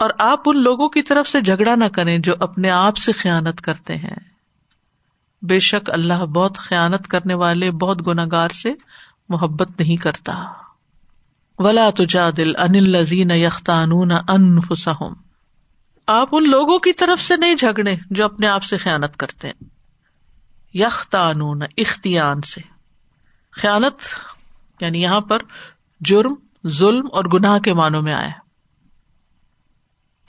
اور 0.00 0.10
آپ 0.18 0.40
ان 0.46 0.62
لوگوں 0.62 0.88
کی 0.88 1.02
طرف 1.02 1.28
سے 1.28 1.40
جھگڑا 1.40 1.74
نہ 1.74 1.84
کریں 1.84 2.18
جو 2.18 2.34
اپنے 2.40 2.70
آپ 2.70 2.96
سے 2.96 3.12
خیالت 3.12 3.60
کرتے 3.60 3.96
ہیں۔ 3.96 4.16
بے 5.42 5.60
شک 5.60 5.90
اللہ 5.90 6.26
بہت 6.26 6.58
خیالت 6.58 7.08
کرنے 7.08 7.34
والے، 7.34 7.70
بہت 7.70 8.06
گناگار 8.06 8.48
سے 8.48 8.72
محبت 9.28 9.80
نہیں 9.80 9.96
کرتا۔ 9.96 10.44
ولا 11.58 11.90
تجا 11.96 12.30
دل 12.36 12.56
ان 12.56 12.72
لذین 12.72 13.30
یختان 13.30 13.90
انفسم 14.28 15.12
آپ 16.06 16.28
ان 16.32 16.50
لوگوں 16.50 16.78
کی 16.78 16.92
طرف 16.92 17.22
سے 17.22 17.36
نہیں 17.36 17.54
جھگڑے 17.54 17.96
جو 18.10 18.24
اپنے 18.24 18.46
آپ 18.46 18.62
سے 18.62 18.78
خیالت 18.78 19.16
کرتے 19.16 19.48
ہیں۔ 19.48 19.64
یختانون 20.74 21.62
اختیان 21.76 22.40
سے۔ 22.40 22.60
خیالت 23.52 23.94
یعنی 24.80 25.02
یہاں 25.02 25.20
پر 25.20 25.38
جرم، 26.00 26.34
ظلم 26.68 27.08
اور 27.12 27.24
گناہ 27.34 27.58
کے 27.58 27.72
معنوں 27.72 28.02
میں 28.02 28.14
آیا۔ 28.14 28.49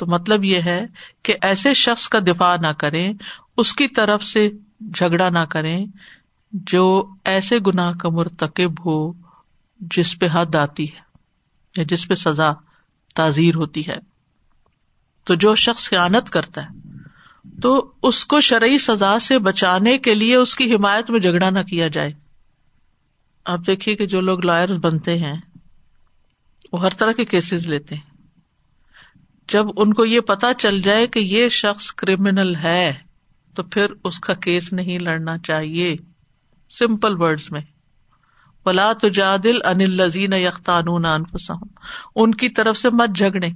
تو 0.01 0.07
مطلب 0.07 0.43
یہ 0.43 0.61
ہے 0.61 0.85
کہ 1.23 1.35
ایسے 1.41 1.73
شخص 1.73 2.09
کا 2.09 2.19
دفاع 2.19 2.55
نہ 2.55 2.67
کریں، 2.67 3.13
اس 3.57 3.73
کی 3.73 3.87
طرف 3.87 4.23
سے 4.23 4.49
جھگڑا 4.93 5.29
نہ 5.29 5.39
کریں 5.39 5.85
جو 6.51 7.13
ایسے 7.23 7.57
گناہ 7.67 7.93
کا 7.93 8.09
مرتکب 8.09 8.85
ہو 8.85 9.13
جس 9.79 10.19
پہ 10.19 10.27
حد 10.31 10.55
آتی 10.55 10.83
ہے، 10.83 10.99
یا 11.77 11.83
جس 11.87 12.07
پہ 12.07 12.13
سزا 12.13 12.51
تعزیر 13.15 13.55
ہوتی 13.55 13.87
ہے۔ 13.87 13.97
تو 15.23 15.35
جو 15.35 15.55
شخص 15.55 15.89
خیانت 15.89 16.29
کرتا 16.29 16.61
ہے، 16.63 16.89
تو 17.61 17.91
اس 18.03 18.25
کو 18.25 18.41
شرعی 18.41 18.77
سزا 18.77 19.19
سے 19.19 19.39
بچانے 19.39 19.97
کے 19.97 20.15
لیے 20.15 20.35
اس 20.35 20.55
کی 20.55 20.75
حمایت 20.75 21.09
میں 21.09 21.19
جھگڑا 21.19 21.49
نہ 21.49 21.59
کیا 21.59 21.87
جائے۔ 21.87 22.13
آپ 23.45 23.59
دیکھیے 23.67 23.95
کہ 23.95 24.05
جو 24.05 24.21
لوگ 24.21 24.45
لائر 24.45 24.77
بنتے 24.77 25.17
ہیں، 25.17 25.35
وہ 26.73 26.81
ہر 26.81 26.89
طرح 26.89 27.11
کے 27.11 27.25
کیسز 27.25 27.67
لیتے 27.67 27.95
ہیں۔ 27.95 28.10
جب 29.51 29.65
ان 29.77 29.93
کو 29.93 30.05
یہ 30.05 30.19
پتا 30.19 30.53
چل 30.53 30.81
جائے 30.81 31.07
کہ 31.07 31.19
یہ 31.19 31.49
شخص 31.49 31.91
کریمنل 31.91 32.55
ہے، 32.55 32.93
تو 33.55 33.63
پھر 33.63 33.85
اس 34.03 34.19
کا 34.19 34.33
کیس 34.33 34.73
نہیں 34.73 34.99
لڑنا 34.99 35.37
چاہیے۔ 35.37 35.95
سمپل 36.79 37.21
ورڈ 37.21 37.39
میں۔ 37.49 37.61
ولا 38.65 38.93
تجادل 39.01 39.57
ان 39.65 39.81
الزین 39.81 40.33
یختانون 40.33 41.05
انفسہم 41.05 41.67
ان 42.15 42.33
کی 42.33 42.49
طرف 42.49 42.77
سے 42.77 42.89
مت 42.89 43.15
جھگڑے 43.15 43.47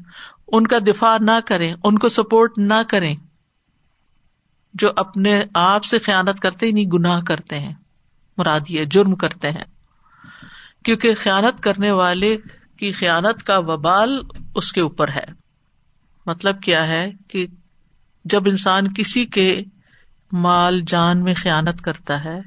ان 0.48 0.68
کا 0.68 0.78
دفاع 0.88 1.18
نہ 1.20 1.40
کریں۔ 1.46 1.74
ان 1.84 1.98
کو 1.98 2.10
سپورٹ 2.10 2.58
نہ 2.58 2.84
کریں۔ 2.90 3.16
جو 4.74 4.90
اپنے 4.96 5.44
آپ 5.54 5.86
سے 5.86 6.00
خیالت 6.00 6.40
کرتے 6.40 6.66
ہی 6.66 6.72
نہیں 6.72 6.86
گناہ 6.86 7.22
کرتے 7.22 7.60
ہیں۔ 7.60 7.74
مرادی 8.38 8.86
جرم 8.86 9.16
کرتے 9.16 9.52
ہیں۔ 9.52 9.66
کیونکہ 10.86 11.14
خیالت 11.14 11.64
کرنے 11.64 11.92
والے 11.92 12.38
کی 12.78 12.92
خیالت 12.92 13.44
کا 13.44 13.58
وبال 13.58 14.20
اس 14.56 14.74
کے 14.74 14.82
اوپر 14.82 15.10
ہے۔ 15.10 15.45
مطلب 16.26 16.62
کیا 16.62 16.88
ہے 16.88 17.12
کہ 17.28 17.48
جب 18.26 18.44
انسان 18.46 18.94
کسی 18.94 19.26
کے 19.26 19.64
مال 20.32 20.82
جان 20.88 21.24
میں 21.24 21.34
خیالت 21.38 21.82
کرتا 21.82 22.24
ہے 22.24 22.40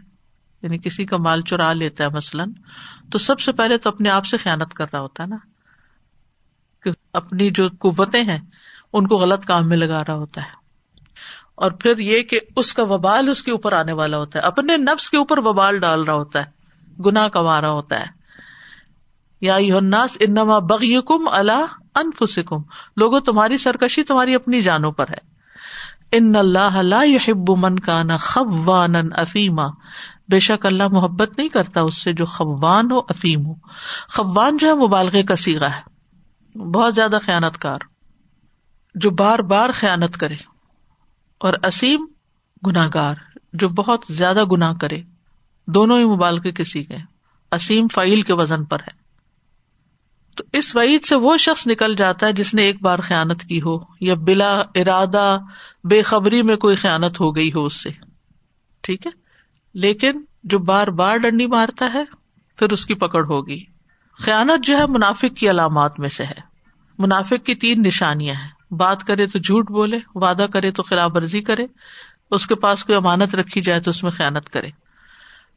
یعنی 0.63 0.79
کسی 0.79 1.07
کا 1.07 1.17
مال 1.17 1.43
چرا 1.43 1.73
لیتا 1.73 2.05
ہے 2.05 2.09
مثلاً، 2.09 2.53
تو 3.13 3.19
سب 3.19 3.41
سے 3.41 3.53
پہلے 3.53 3.79
تو 3.79 3.91
اپنے 3.91 4.11
آپ 4.11 4.27
سے 4.27 4.37
خیالت 4.37 4.75
کر 4.75 4.87
رہا 4.93 5.01
ہوتا 5.01 5.23
ہے 5.23 5.29
نا۔ 5.29 5.37
کہ 6.83 6.91
اپنی 7.13 7.51
جو 7.51 7.69
قوتیں 7.69 8.25
ہیں، 8.25 8.39
ان 8.93 9.07
کو 9.07 9.17
غلط 9.17 9.45
کام 9.45 9.69
میں 9.69 9.77
لگا 9.77 10.03
رہا 10.09 10.15
ہوتا 10.15 10.41
ہے۔ 10.41 10.59
اور 11.55 11.71
پھر 11.71 11.99
یہ 11.99 12.23
کہ 12.23 12.41
اس 12.57 12.75
کا 12.75 12.83
وبال 12.83 13.29
اس 13.29 13.43
کے 13.43 13.51
اوپر 13.51 13.73
آنے 13.73 13.93
والا 13.93 14.17
ہوتا 14.17 14.39
ہے۔ 14.39 14.45
اپنے 14.45 14.77
نفس 14.77 15.11
کے 15.11 15.17
اوپر 15.17 15.39
وبال 15.39 15.79
ڈال 15.79 16.03
رہا 16.03 16.15
ہوتا 16.15 16.45
ہے۔ 16.45 16.59
گنا 17.03 17.29
کما 17.29 17.61
رہا 17.61 17.71
ہوتا 17.71 18.01
ہے۔ 18.01 18.07
یا 19.41 19.57
انما 20.21 20.59
بغی 20.59 21.03
کم 21.03 21.29
اللہ 21.29 21.67
انفسکم 21.99 22.63
لوگوں 22.97 23.21
تمہاری 23.21 23.59
سرکشی 23.59 24.03
تمہاری 24.05 24.35
اپنی 24.35 24.63
جانوں 24.63 24.93
پر 24.93 25.09
ہے۔ 25.09 25.39
ان 26.13 26.37
اللہ 26.37 26.77
لا 26.83 27.03
يحب 27.03 27.51
من 27.57 27.79
كان 27.79 28.17
خوانا 28.17 28.99
افیما 29.13 29.67
بے 30.29 30.39
شک 30.39 30.67
اللہ 30.67 30.89
محبت 30.89 31.39
نہیں 31.39 31.49
کرتا 31.49 31.81
اس 31.81 32.03
سے 32.03 32.13
جو 32.13 32.27
خوان 32.27 32.91
ہو 32.91 32.99
افیم 32.99 33.47
ہو۔ 33.47 33.55
خوان 34.09 34.57
جو 34.57 34.69
ہے، 34.69 34.75
مبالغے 34.75 35.23
کا 35.23 35.37
سیگا 35.37 35.71
ہے۔ 35.71 35.99
بہت 36.59 36.95
زیادہ 36.95 37.19
خیانت 37.25 37.59
کار 37.59 37.79
جو 38.95 39.11
بار 39.11 39.39
بار 39.39 39.71
خیانت 39.75 40.17
کرے۔ 40.17 40.37
اور 41.39 41.55
اسیم 41.63 42.07
گناگار 42.67 43.15
جو 43.53 43.69
بہت 43.69 44.05
زیادہ 44.09 44.45
گناہ 44.45 44.73
کرے۔ 44.81 45.03
دونوں 45.67 45.99
ہی 45.99 46.05
مبالغے 46.05 46.53
کے 46.53 46.65
سیگے 46.65 46.97
اسیم 47.53 47.89
فعیل 47.89 48.23
کے 48.23 48.33
وزن 48.33 48.65
پر 48.65 48.81
ہے۔ 48.81 48.98
تو 50.39 50.45
اس 50.53 50.77
وعید 50.77 51.05
سے 51.05 51.15
وہ 51.17 51.37
شخص 51.37 51.67
نکل 51.67 51.95
جاتا 51.95 52.27
ہے 52.27 52.33
جس 52.33 52.55
نے 52.55 52.63
ایک 52.63 52.83
بار 52.83 52.99
خیانت 52.99 53.43
کی 53.43 53.63
ہو 53.63 53.79
یا 54.01 54.15
بلا 54.15 54.55
ارادہ 54.75 55.39
بے 55.85 56.03
خبری 56.03 56.43
میں 56.43 56.57
کوئی 56.57 56.77
خیانت 56.77 57.21
ہو 57.21 57.37
گئی 57.37 57.53
ہو 57.53 57.65
اس 57.65 57.83
سے۔ 57.83 57.91
ٹھیک 58.83 59.07
ہے؟ 59.07 59.11
لیکن 59.75 60.13
جو 60.45 60.59
بار 60.59 60.87
بار 60.87 61.17
ڈنڈی 61.17 61.47
مارتا 61.47 61.91
ہے، 61.95 62.05
پھر 62.57 62.73
اس 62.73 62.87
کی 62.87 62.95
پکڑ 62.95 63.25
ہوگی۔ 63.25 63.65
خیانت 64.13 64.65
جو 64.65 64.79
ہے 64.79 64.87
منافق 64.87 65.37
کی 65.37 65.51
علامات 65.51 66.01
میں 66.01 66.09
سے 66.09 66.25
ہے۔ 66.25 66.41
منافق 66.99 67.47
کی 67.47 67.55
تین 67.55 67.83
نشانیاں 67.83 68.35
ہیں۔ 68.35 68.75
بات 68.75 69.05
کرے 69.05 69.27
تو 69.27 69.39
جھوٹ 69.39 69.71
بولے، 69.71 69.99
وعدہ 70.15 70.47
کرے 70.53 70.71
تو 70.71 70.83
خلاف 70.83 71.11
ورزی 71.15 71.41
کرے۔ 71.41 71.67
اس 72.31 72.47
کے 72.47 72.55
پاس 72.55 72.85
کوئی 72.85 72.97
امانت 72.97 73.35
رکھی 73.35 73.61
جائے 73.61 73.81
تو 73.81 73.91
اس 73.91 74.03
میں 74.03 74.11
خیانت 74.11 74.51
کرے۔ 74.51 74.69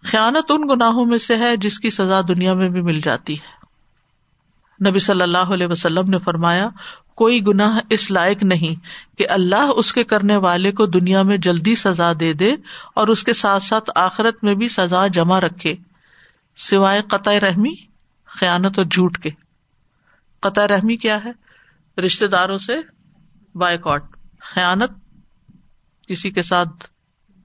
خیانت 0.04 0.52
ان 0.52 0.62
گناہوں 0.70 1.06
میں 1.06 1.17
سے 1.17 1.38
ہے 1.38 1.58
جس 1.58 1.80
کی 1.80 1.89
سزا 1.89 2.22
دنیا 2.28 2.54
میں 2.54 2.70
بھی 2.70 2.82
مل 2.82 3.00
جاتی 3.00 3.34
ہے۔ 3.34 3.61
نبی 4.89 5.00
صلی 5.00 5.22
اللہ 5.22 5.38
علیہ 5.38 5.67
وسلم 5.67 6.10
نے 6.10 6.20
فرمایا، 6.20 6.70
کوئی 7.15 7.46
گناہ 7.48 7.80
اس 7.89 8.12
لائق 8.12 8.44
نہیں 8.44 8.76
کہ 9.17 9.30
اللہ 9.30 9.70
اس 9.76 9.94
کے 9.94 10.04
کرنے 10.04 10.36
والے 10.36 10.72
کو 10.72 10.86
دنیا 10.86 11.24
میں 11.24 11.38
جلدی 11.38 11.76
سزا 11.76 12.12
دے 12.20 12.34
دے 12.34 12.56
اور 12.96 13.08
اس 13.08 13.24
کے 13.24 13.34
ساتھ 13.34 13.63
ساتھ 13.63 13.91
آخرت 13.96 14.44
میں 14.44 14.56
بھی 14.56 14.67
سزا 14.67 15.08
جمع 15.08 15.39
رکھے۔ 15.39 15.76
سوائے 16.58 17.02
قطع 17.02 17.32
رحمی، 17.39 17.76
خیانت 18.26 18.78
اور 18.78 18.86
جھوٹ 18.86 19.17
کے۔ 19.17 19.30
قطع 20.39 20.67
رحمی 20.67 20.96
کیا 20.96 21.20
ہے؟ 21.26 21.32
رشتے 22.02 22.28
داروں 22.28 22.58
سے 22.58 22.78
بائیکاٹ۔ 23.56 24.04
خیانت، 24.41 24.91
کسی 26.08 26.32
کے 26.32 26.41
ساتھ 26.41 26.70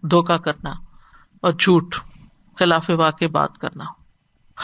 دھوکا 0.02 0.36
کرنا 0.36 0.70
اور 1.40 1.52
جھوٹ، 1.52 1.94
خلاف 2.58 2.90
واقع 2.90 3.24
بات 3.24 3.58
کرنا۔ 3.58 3.84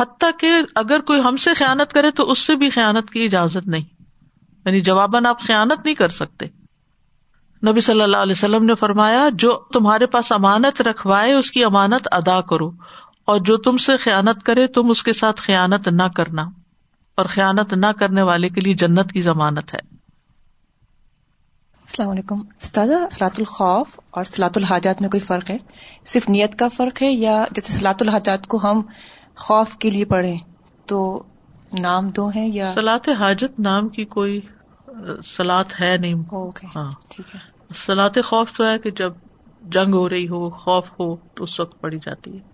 حتیٰ 0.00 0.30
کہ 0.38 0.50
اگر 0.74 1.00
کوئی 1.00 1.20
ہم 1.20 1.36
سے 1.36 1.54
خیانت 1.54 1.92
کرے 1.92 2.10
تو 2.10 2.30
اس 2.30 2.38
سے 2.38 2.56
بھی 2.56 2.70
خیانت 2.70 3.10
کی 3.10 3.24
اجازت 3.24 3.68
نہیں۔ 3.68 3.84
یعنی 4.64 4.80
جواباً 4.80 5.26
آپ 5.26 5.40
خیانت 5.40 5.84
نہیں 5.84 5.94
کر 5.94 6.08
سکتے۔ 6.08 6.46
نبی 7.66 7.80
صلی 7.80 8.02
اللہ 8.02 8.16
علیہ 8.16 8.32
وسلم 8.32 8.64
نے 8.64 8.74
فرمایا، 8.74 9.28
جو 9.32 9.62
تمہارے 9.72 10.06
پاس 10.06 10.32
امانت 10.32 10.82
رکھوائے، 10.82 11.32
اس 11.32 11.50
کی 11.50 11.64
امانت 11.64 12.08
ادا 12.12 12.40
کرو۔ 12.40 12.70
اور 13.24 13.40
جو 13.40 13.56
تم 13.56 13.76
سے 13.76 13.96
خیانت 13.96 14.42
کرے، 14.42 14.66
تم 14.66 14.90
اس 14.90 15.02
کے 15.02 15.12
ساتھ 15.12 15.40
خیانت 15.40 15.88
نہ 15.88 16.02
کرنا۔ 16.16 16.42
اور 17.14 17.26
خیانت 17.26 17.72
نہ 17.72 17.86
کرنے 17.98 18.22
والے 18.22 18.48
کے 18.48 18.60
لیے 18.60 18.74
جنت 18.74 19.12
کی 19.12 19.20
ضمانت 19.20 19.74
ہے۔ 19.74 19.78
السلام 21.82 22.08
علیکم۔ 22.08 22.42
سلاط 22.62 23.38
الخوف 23.38 24.00
اور 24.10 24.24
سلاط 24.24 24.58
الحاجات 24.58 25.00
میں 25.00 25.08
کوئی 25.08 25.20
فرق 25.20 25.50
ہے؟ 25.50 25.56
صرف 26.04 26.28
نیت 26.28 26.58
کا 26.58 26.68
فرق 26.68 27.02
ہے 27.02 27.12
یا 27.12 27.44
جیسے 27.50 27.72
سلاط 27.72 28.02
الحاجات 28.02 28.46
کو 28.46 28.60
ہم 28.64 28.82
خوف 29.36 29.76
کے 29.76 29.90
لیے 29.90 30.04
پڑھے 30.04 30.34
تو 30.86 31.22
نام 31.80 32.08
دو 32.08 32.28
ہیں 32.28 32.48
یا 32.48 32.72
سلاط 32.72 33.08
حاجت 33.08 33.60
نام 33.60 33.88
کی 33.88 34.04
کوئی 34.04 34.40
سلاد 35.24 35.64
ہے 35.80 35.96
نہیں۔ 35.96 36.14
ہاں۔ 36.76 36.92
ٹھیک 37.08 37.34
ہے۔ 37.34 37.40
سلاط 37.74 38.18
خوف 38.24 38.52
تو 38.52 38.66
ہے 38.66 38.78
کہ 38.78 38.90
جب 38.90 39.12
جنگ 39.62 39.94
ہو 39.94 40.08
رہی 40.08 40.28
ہو 40.28 40.50
خوف 40.50 40.90
ہو 41.00 41.16
تو 41.16 41.44
اس 41.44 41.60
وقت 41.60 41.80
پڑی 41.80 41.98
جاتی 41.98 42.34
ہے۔ 42.34 42.52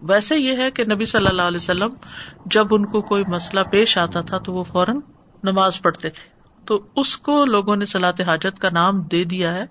ویسے 0.00 0.36
یہ 0.36 0.56
ہے 0.56 0.70
کہ 0.70 0.84
نبی 0.84 1.04
صلی 1.04 1.26
اللہ 1.26 1.42
علیہ 1.42 1.58
وسلم 1.60 1.94
جب 2.46 2.66
ان 2.70 2.86
کو 2.86 3.00
کوئی 3.02 3.24
مسئلہ 3.28 3.60
پیش 3.70 3.98
آتا 3.98 4.20
تھا 4.20 4.38
تو 4.38 4.52
وہ 4.52 4.64
فوراً 4.64 5.00
نماز 5.44 5.82
پڑھتے 5.82 6.10
تھے۔ 6.10 6.36
تو 6.64 6.80
اس 6.96 7.16
کو 7.16 7.44
لوگوں 7.44 7.76
نے 7.76 7.84
سلاط 7.84 8.20
حاجت 8.20 8.58
کا 8.58 8.68
نام 8.70 9.02
دے 9.02 9.24
دیا 9.24 9.54
ہے 9.54 9.64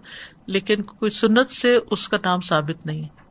لیکن 0.48 0.82
کوئی 0.82 1.12
سنت 1.12 1.50
سے 1.50 1.80
اس 1.92 2.08
کا 2.08 2.18
نام 2.26 2.42
ثابت 2.42 2.86
نہیں 2.86 3.02
ہے۔ 3.02 3.25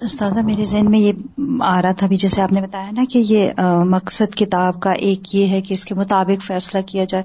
استاذہ، 0.00 0.40
میرے 0.40 0.64
ذہن 0.64 0.90
میں 0.90 0.98
یہ 0.98 1.12
آ 1.60 1.82
رہا 1.82 1.92
تھا 1.92 2.06
بھی 2.06 2.16
جیسے 2.16 2.42
آپ 2.42 2.52
نے 2.52 2.60
بتایا 2.60 2.90
نا 2.92 3.04
کہ 3.10 3.18
یہ 3.18 3.50
مقصد 3.84 4.34
کتاب 4.34 4.80
کا 4.80 4.92
ایک 4.92 5.34
یہ 5.34 5.46
ہے 5.46 5.60
کہ 5.60 5.74
اس 5.74 5.84
کے 5.84 5.94
مطابق 5.94 6.42
فیصلہ 6.42 6.80
کیا 6.86 7.04
جائے۔ 7.04 7.24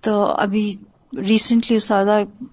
تو 0.00 0.24
ابھی 0.24 0.76
ریسنٹلی 1.16 1.76
استاذہ 1.76 2.10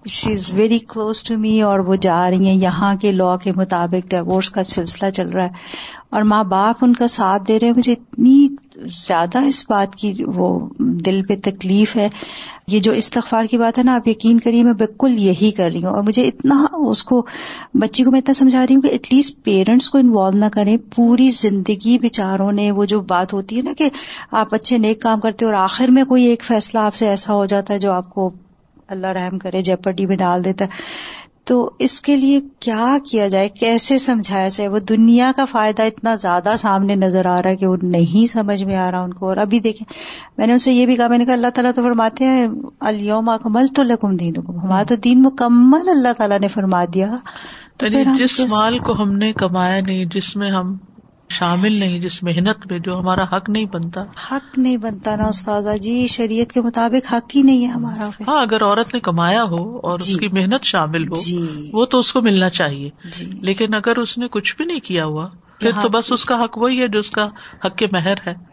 she 0.07 0.31
is 0.31 0.51
very 0.53 0.79
close 0.79 1.23
to 1.23 1.37
me 1.37 1.61
اور 1.61 1.79
وہ 1.79 1.95
جا 1.95 2.29
رہی 2.29 2.47
ہیں۔ 2.47 2.55
یہاں 2.55 2.95
کے 2.95 3.11
لا 3.11 3.37
کے 3.37 3.51
مطابق 3.55 4.09
ڈیوس 4.09 4.49
کا 4.49 4.63
سلسلہ 4.63 5.09
چل 5.09 5.29
رہا 5.29 5.43
ہے۔ 5.43 5.49
اور 6.09 6.21
ماں 6.21 6.43
باپ 6.43 6.75
ان 6.81 6.93
کا 6.93 7.07
ساتھ 7.07 7.43
دے 7.47 7.59
رہے 7.59 7.67
ہیں۔ 7.67 7.73
مجھے 7.77 7.91
اتنی 7.91 8.47
زیادہ 9.07 9.43
اس 9.43 9.65
بات 9.69 9.95
کی 9.95 10.13
وہ 10.35 10.69
دل 10.79 11.21
پہ 11.25 11.35
تکلیف 11.43 11.95
ہے۔ 11.95 12.09
یہ 12.71 12.79
جو 12.79 12.91
استغفار 12.91 13.45
کی 13.45 13.57
بات 13.57 13.77
ہے 13.77 13.83
نا، 13.83 13.95
آپ 13.95 14.07
یقین 14.07 14.39
کریے 14.39 14.63
میں 14.63 14.73
بالکل 14.73 15.17
یہی 15.17 15.51
کر 15.51 15.69
رہی 15.73 15.83
ہوں 15.85 15.95
اور 15.95 16.03
مجھے 16.03 16.23
اتنا 16.23 16.65
اس 16.87 17.03
کو، 17.03 17.25
بچی 17.73 18.03
کو 18.03 18.11
میں 18.11 18.19
اتنا 18.19 18.33
سمجھا 18.33 18.65
رہی 18.67 18.75
ہوں 18.75 18.81
کہ 18.81 18.87
ایٹ 18.87 19.07
لیسٹ 19.11 19.43
پیرنٹس 19.43 19.89
کو 19.89 19.97
انوالو 19.97 20.37
نہ 20.37 20.45
کریں، 20.53 20.77
پوری 20.95 21.29
زندگی 21.29 21.97
بچاروں 21.99 22.51
نے 22.51 22.71
وہ 22.71 22.85
جو 22.85 22.99
بات 23.01 23.33
ہوتی 23.33 23.57
ہے 23.57 23.61
نا 23.61 23.73
کہ 23.77 23.89
آپ 24.31 24.53
اچھے 24.55 24.77
نیک 24.77 25.01
کام 25.01 25.19
کرتے 25.19 25.45
اور 25.45 25.53
آخر 25.53 25.87
میں 25.87 26.03
کوئی 26.03 26.25
ایک 26.25 26.43
فیصلہ 26.43 26.79
آپ 26.79 26.95
سے 26.95 27.07
ایسا 27.07 27.33
ہو 27.33 27.45
جاتا 27.45 27.73
ہے 27.73 27.79
جو 27.79 27.91
آپ 27.91 28.09
کو 28.09 28.29
اللہ 28.87 29.07
رحم 29.07 29.37
کرے، 29.39 29.61
جیپٹی 29.61 30.05
میں 30.05 30.17
ڈال 30.17 30.43
دیتا 30.45 30.65
ہے۔ 30.65 30.69
تو 31.49 31.69
اس 31.79 32.01
کے 32.01 32.15
لیے 32.15 32.39
کیا 32.59 32.97
کیا 33.11 33.27
جائے؟ 33.27 33.49
کیسے 33.49 33.97
سمجھایا 33.97 34.47
جائے؟ 34.47 34.67
وہ 34.67 34.79
دنیا 34.79 35.31
کا 35.35 35.45
فائدہ 35.45 35.81
اتنا 35.81 36.15
زیادہ 36.15 36.53
سامنے 36.57 36.95
نظر 36.95 37.25
آ 37.25 37.41
رہا 37.41 37.49
ہے 37.49 37.55
کہ 37.55 37.65
وہ 37.65 37.77
نہیں 37.81 38.31
سمجھ 38.31 38.63
میں 38.63 38.75
آ 38.75 38.91
رہا 38.91 39.01
ان 39.01 39.13
کو۔ 39.13 39.29
اور 39.29 39.37
ابھی 39.37 39.59
دیکھیں 39.59 39.93
میں 40.37 40.47
نے 40.47 40.53
ان 40.53 40.59
سے 40.59 40.73
یہ 40.73 40.85
بھی 40.85 40.95
کہا 40.95 41.07
میں 41.07 41.17
نے 41.17 41.25
کہا 41.25 41.33
اللہ 41.33 41.47
تعالیٰ 41.47 41.71
تو 41.75 41.83
فرماتے 41.83 42.25
ہیں 42.25 42.47
الوم 42.79 43.29
اکمل 43.29 43.67
تو 43.67 43.83
لکم 43.83 44.15
دین 44.15 44.33
ہمارا 44.47 44.83
تو 44.83 44.95
دین 44.95 45.21
مکمل 45.21 45.89
اللہ 45.89 46.13
تعالیٰ 46.17 46.39
نے 46.39 46.47
فرما 46.47 46.85
دیا۔ 46.93 47.15
تو 47.77 47.87
جس 48.17 48.39
مال 48.39 48.79
کو 48.79 49.01
ہم 49.01 49.15
نے 49.15 49.33
کمایا 49.33 49.81
نہیں 49.87 50.05
جس 50.05 50.35
میں 50.35 50.51
ہم 50.51 50.77
شامل 51.29 51.79
نہیں 51.79 51.99
جس 51.99 52.23
محنت 52.23 52.71
میں 52.71 52.79
جو 52.79 52.99
ہمارا 52.99 53.23
حق 53.23 53.49
نہیں 53.49 53.65
بنتا۔ 53.65 54.03
حق 54.31 54.57
نہیں 54.57 54.77
بنتا 54.77 55.15
نا 55.15 55.23
استاذہ 55.27 55.77
جی 55.77 56.07
شریعت 56.07 56.51
کے 56.51 56.61
مطابق 56.61 57.13
حق 57.13 57.35
ہی 57.35 57.41
نہیں 57.41 57.61
ہے 57.61 57.71
ہمارا۔ 57.71 58.09
ہاں 58.27 58.41
اگر 58.41 58.63
عورت 58.63 58.93
نے 58.93 58.99
کمایا 58.99 59.43
ہو 59.43 59.77
اور 59.77 59.99
جی۔ 59.99 60.13
اس 60.13 60.19
کی 60.19 60.27
محنت 60.27 60.63
شامل 60.63 61.07
ہو 61.07 61.21
جی۔ 61.25 61.69
وہ 61.73 61.85
تو 61.85 61.99
اس 61.99 62.13
کو 62.13 62.21
ملنا 62.21 62.49
چاہیے۔ 62.49 62.89
جی۔ 63.11 63.25
لیکن 63.41 63.73
اگر 63.73 63.97
اس 63.97 64.17
نے 64.17 64.27
کچھ 64.27 64.55
بھی 64.57 64.65
نہیں 64.65 64.79
کیا 64.79 65.05
ہوا 65.05 65.27
پھر 65.59 65.71
تو 65.81 65.89
بس 65.89 66.11
اس 66.11 66.25
کا 66.25 66.43
حق 66.43 66.57
وہی 66.57 66.81
ہے 66.81 66.87
جو 66.87 66.99
اس 66.99 67.11
کا 67.11 67.27
حق 67.65 67.75
کے 67.75 67.87
مہر 67.91 68.13
ہے۔ 68.27 68.49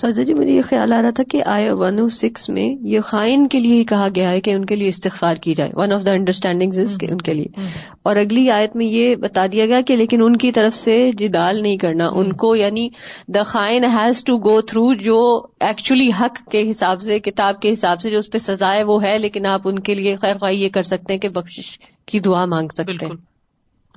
سازا 0.00 0.22
جی 0.22 0.34
مجھے 0.34 0.52
یہ 0.52 0.62
خیال 0.62 0.92
آ 0.92 1.02
رہا 1.02 1.10
تھا 1.10 1.22
کہ 1.30 1.42
آئے 1.46 1.70
ون 1.70 1.98
او 1.98 2.08
سکس 2.08 2.48
میں 2.48 2.86
یہ 2.86 3.00
خائن 3.00 3.46
کے 3.46 3.60
لیے 3.60 3.84
کہا 3.84 4.08
گیا 4.14 4.30
ہے 4.30 4.40
کہ 4.40 4.50
ان 4.50 4.64
کے 4.64 4.76
لیے 4.76 4.88
استغفار 4.88 5.34
کی 5.36 5.54
جائے۔ 5.54 5.70
ون 5.74 5.92
آف 5.92 6.06
دا 6.06 6.12
انڈرسٹینڈنگ 6.12 6.72
ان 7.02 7.20
کے 7.20 7.34
لیے۔ 7.34 7.60
اور 8.02 8.16
اگلی 8.16 8.50
آیت 8.50 8.76
میں 8.76 8.86
یہ 8.86 9.14
بتا 9.14 9.46
دیا 9.52 9.66
گیا 9.66 9.80
کہ 9.80 9.96
لیکن 9.96 10.22
ان 10.22 10.36
کی 10.36 10.52
طرف 10.52 10.74
سے 10.74 11.10
جدال 11.12 11.62
نہیں 11.62 11.76
کرنا۔ 11.76 12.08
ان 12.14 12.32
کو 12.32 12.56
یعنی 12.56 12.88
دا 13.28 13.42
خائن 13.42 13.84
ہیز 13.84 14.24
ٹو 14.24 14.38
گو 14.38 14.60
تھرو 14.60 14.94
جو 14.94 15.42
ایکچولی 15.60 16.10
حق 16.20 16.50
کے 16.50 16.70
حساب 16.70 17.02
سے 17.02 17.18
کتاب 17.18 17.60
کے 17.60 17.72
حساب 17.72 18.00
سے 18.00 18.10
جو 18.10 18.18
اس 18.18 18.30
پہ 18.30 18.38
سزائے 18.38 18.82
وہ 18.82 19.02
ہے 19.02 19.18
لیکن 19.18 19.46
آپ 19.46 19.60
ان 19.64 19.78
کے 19.78 19.94
لیے 19.94 20.16
خیر 20.16 20.38
خواہ 20.38 20.52
یہ 20.52 20.68
کر 20.68 20.82
سکتے 20.82 21.12
ہیں 21.12 21.20
کہ 21.20 21.28
بخش 21.28 21.78
کی 22.06 22.20
دعا 22.20 22.44
مانگ 22.44 22.68
سکتے 22.68 23.06
ہیں۔ 23.06 23.27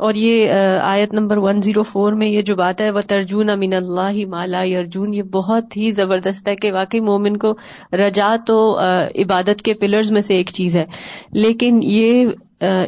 اور 0.02 0.14
یہ 0.16 0.52
آیت 0.82 1.14
نمبر 1.14 1.38
ون 1.38 1.62
زیرو 1.62 1.84
فور 1.84 2.14
میں 2.14 2.28
یہ 2.28 2.42
جو 2.42 2.56
بات 2.56 2.82
ہے 2.82 2.92
وہ 2.92 3.02
ترجن 3.08 3.50
امین 3.50 3.74
اللہ 3.74 4.26
مالا 4.28 4.62
ارجن 4.62 5.14
یہ 5.14 5.24
بہت 5.24 5.78
ہی 5.78 5.92
زبردست 5.92 6.48
ہے 6.48 6.56
کہ 6.56 6.72
واقعی 6.72 7.00
مومن 7.00 7.38
کو 7.38 7.54
رجا 7.94 8.36
تو 8.48 8.80
عبادت 9.16 9.62
کے 9.62 9.74
پلرز 9.74 10.12
میں 10.12 10.22
سے 10.22 10.36
ایک 10.36 10.50
چیز 10.50 10.78
ہے۔ 10.78 10.86
لیکن 11.32 11.80
یہ 11.84 12.26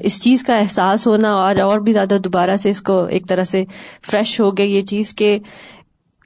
اس 0.01 0.23
چیز 0.23 0.43
کا 0.43 0.55
احساس 0.55 1.07
ہونا 1.07 1.33
اور 1.33 1.55
اور 1.55 1.79
بھی 1.79 1.93
زیادہ 1.93 2.17
دوبارہ 2.23 2.57
سے 2.57 2.69
اس 2.69 2.81
کو 2.81 3.03
ایک 3.03 3.29
طرح 3.29 3.43
سے 3.43 3.63
فریش 4.11 4.39
ہو 4.39 4.57
گئی 4.57 4.75
یہ 4.75 4.81
چیز 4.81 5.15
کہ 5.15 5.39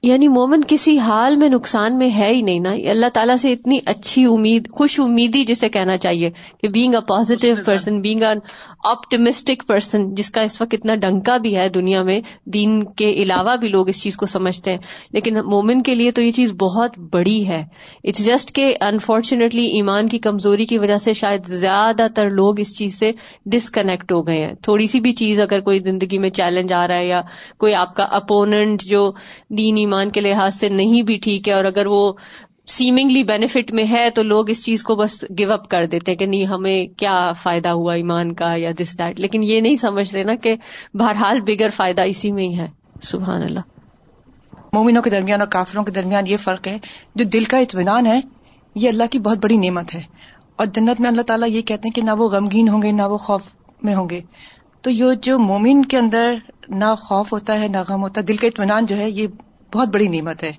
یعنی 0.02 0.28
مومن 0.28 0.60
کسی 0.68 0.98
حال 0.98 1.36
میں 1.36 1.48
نقصان 1.48 1.98
میں 1.98 2.10
ہے 2.18 2.34
ہی 2.34 2.42
نہیں 2.42 2.60
نا۔ 2.60 2.70
اللہ 2.70 3.06
تعالیٰ 3.14 3.36
سے 3.36 3.52
اتنی 3.52 3.78
اچھی 3.86 4.24
امید، 4.24 4.70
خوش 4.72 5.00
امیدی 5.00 5.44
جسے 5.44 5.68
کہنا 5.68 5.96
چاہیے 5.96 6.30
کہ 6.62 6.68
being 6.68 6.94
a 6.94 7.00
positive 7.08 7.54
person 7.66 8.00
being 8.00 8.22
a 8.22 8.34
optimistic 8.84 9.68
person 9.68 10.14
جس 10.14 10.30
کا 10.30 10.40
اس 10.40 10.60
وقت 10.60 10.74
اتنا 10.74 10.94
ڈنکا 10.94 11.36
بھی 11.36 11.56
ہے 11.56 11.68
دنیا 11.68 12.02
میں، 12.02 12.20
دین 12.44 12.84
کے 12.84 13.10
علاوہ 13.10 13.56
بھی 13.56 13.68
لوگ 13.68 13.88
اس 13.88 14.02
چیز 14.02 14.16
کو 14.16 14.26
سمجھتے 14.26 14.70
ہیں۔ 14.70 14.78
لیکن 15.12 15.34
مومن 15.34 15.82
کے 15.82 15.94
لیے 15.94 16.10
تو 16.10 16.22
یہ 16.22 16.30
چیز 16.30 16.52
بہت 16.52 16.98
بڑی 16.98 17.48
ہے۔ 17.48 17.64
اٹس 18.04 18.26
جسٹ 18.26 18.52
کہ 18.52 18.76
انفارچونیٹلی 18.80 19.66
ایمان 19.66 20.08
کی 20.08 20.18
کمزوری 20.18 20.64
کی 20.64 20.78
وجہ 20.78 20.96
سے 20.96 21.12
شاید 21.12 21.46
زیادہ 21.46 22.06
تر 22.14 22.30
لوگ 22.30 22.60
اس 22.60 22.78
چیز 22.78 22.98
سے 22.98 23.12
ڈسکنیکٹ 23.46 24.12
ہو 24.12 24.26
گئے 24.26 24.44
ہیں۔ 24.44 24.54
تھوڑی 24.62 24.86
سی 24.86 25.00
بھی 25.00 25.12
چیز 25.12 25.40
اگر 25.40 25.60
کوئی 25.60 25.78
زندگی 25.78 26.18
میں 26.18 26.30
چیلنج 26.30 26.72
آ 26.72 26.88
رہا 26.88 26.96
ہے 26.96 27.06
یا 27.06 27.22
کوئی 27.58 27.74
آپ 27.74 27.96
کا 27.96 28.02
اپوننٹ 28.02 28.82
جو 28.82 29.12
دینی 29.50 29.86
ایمان 29.88 30.10
کے 30.10 30.20
لحاظ 30.20 30.54
سے 30.54 30.68
نہیں 30.68 31.02
بھی 31.02 31.18
ٹھیک 31.18 31.48
ہے 31.48 31.54
اور 31.54 31.64
اگر 31.64 31.86
وہ 31.86 32.12
سیمنگلی 32.66 33.24
بینیفٹ 33.24 33.74
میں 33.74 33.84
ہے 33.90 34.10
تو 34.10 34.22
لوگ 34.22 34.50
اس 34.50 34.64
چیز 34.64 34.82
کو 34.82 34.96
بس 34.96 35.24
گیو 35.38 35.52
اپ 35.52 35.68
کر 35.68 35.86
دیتے 35.86 36.14
کہ 36.14 36.26
نہیں، 36.26 36.44
ہمیں 36.44 36.98
کیا 36.98 37.32
فائدہ 37.32 37.68
ہوا 37.68 37.94
ایمان 37.94 38.34
کا 38.34 38.54
یا 38.56 38.70
دس 38.80 38.98
دیٹ 38.98 39.20
لیکن 39.20 39.42
یہ 39.42 39.60
نہیں 39.60 39.74
سمجھ 39.74 40.14
رہے 40.14 40.22
نا 40.22 40.34
کہ 40.34 40.54
بہرحال 40.94 41.40
بگر 41.40 41.68
فائدہ 41.74 42.02
اسی 42.02 42.32
میں 42.32 42.44
ہی 42.44 42.58
ہے۔ 42.58 42.66
سبحان 43.02 43.42
اللہ۔ 43.42 43.60
مومنوں 44.72 45.02
کے 45.02 45.10
درمیان 45.10 45.40
اور 45.40 45.48
کافروں 45.48 45.84
کے 45.84 45.92
درمیان 45.92 46.26
یہ 46.26 46.36
فرق 46.36 46.66
ہے، 46.66 46.78
جو 47.14 47.24
دل 47.24 47.44
کا 47.44 47.58
اطمینان 47.58 48.06
ہے، 48.06 48.20
یہ 48.74 48.88
اللہ 48.88 49.04
کی 49.10 49.18
بہت 49.18 49.38
بڑی 49.38 49.56
نعمت 49.56 49.94
ہے۔ 49.94 50.02
اور 50.56 50.66
جنت 50.66 51.00
میں 51.00 51.10
اللہ 51.10 51.22
تعالیٰ 51.22 51.48
یہ 51.48 51.62
کہتے 51.62 51.88
ہیں 51.88 51.94
کہ 51.94 52.02
نہ 52.02 52.10
وہ 52.10 52.28
غمگین 52.28 52.68
ہوں 52.68 52.82
گے، 52.82 52.92
نہ 52.92 53.02
وہ 53.02 53.18
خوف 53.18 53.42
میں 53.82 53.94
ہوں 53.94 54.08
گے۔ 54.10 54.20
تو 54.80 54.90
یہ 54.90 55.04
جو 55.22 55.38
مومن 55.38 55.84
کے 55.84 55.96
اندر 55.96 56.34
نہ 56.68 56.94
خوف 56.98 57.32
ہوتا 57.32 57.60
ہے، 57.60 57.68
نہ 57.68 57.76
غم 57.88 58.02
ہوتا 58.02 58.20
ہے 58.20 58.26
دل 58.26 58.36
کا 58.36 58.46
اطمینان 58.46 58.86
جو 58.86 58.96
ہے، 58.96 59.10
یہ 59.10 59.26
بہت 59.74 59.88
بڑی 59.88 60.08
نعمت 60.08 60.42
ہے۔ 60.42 60.52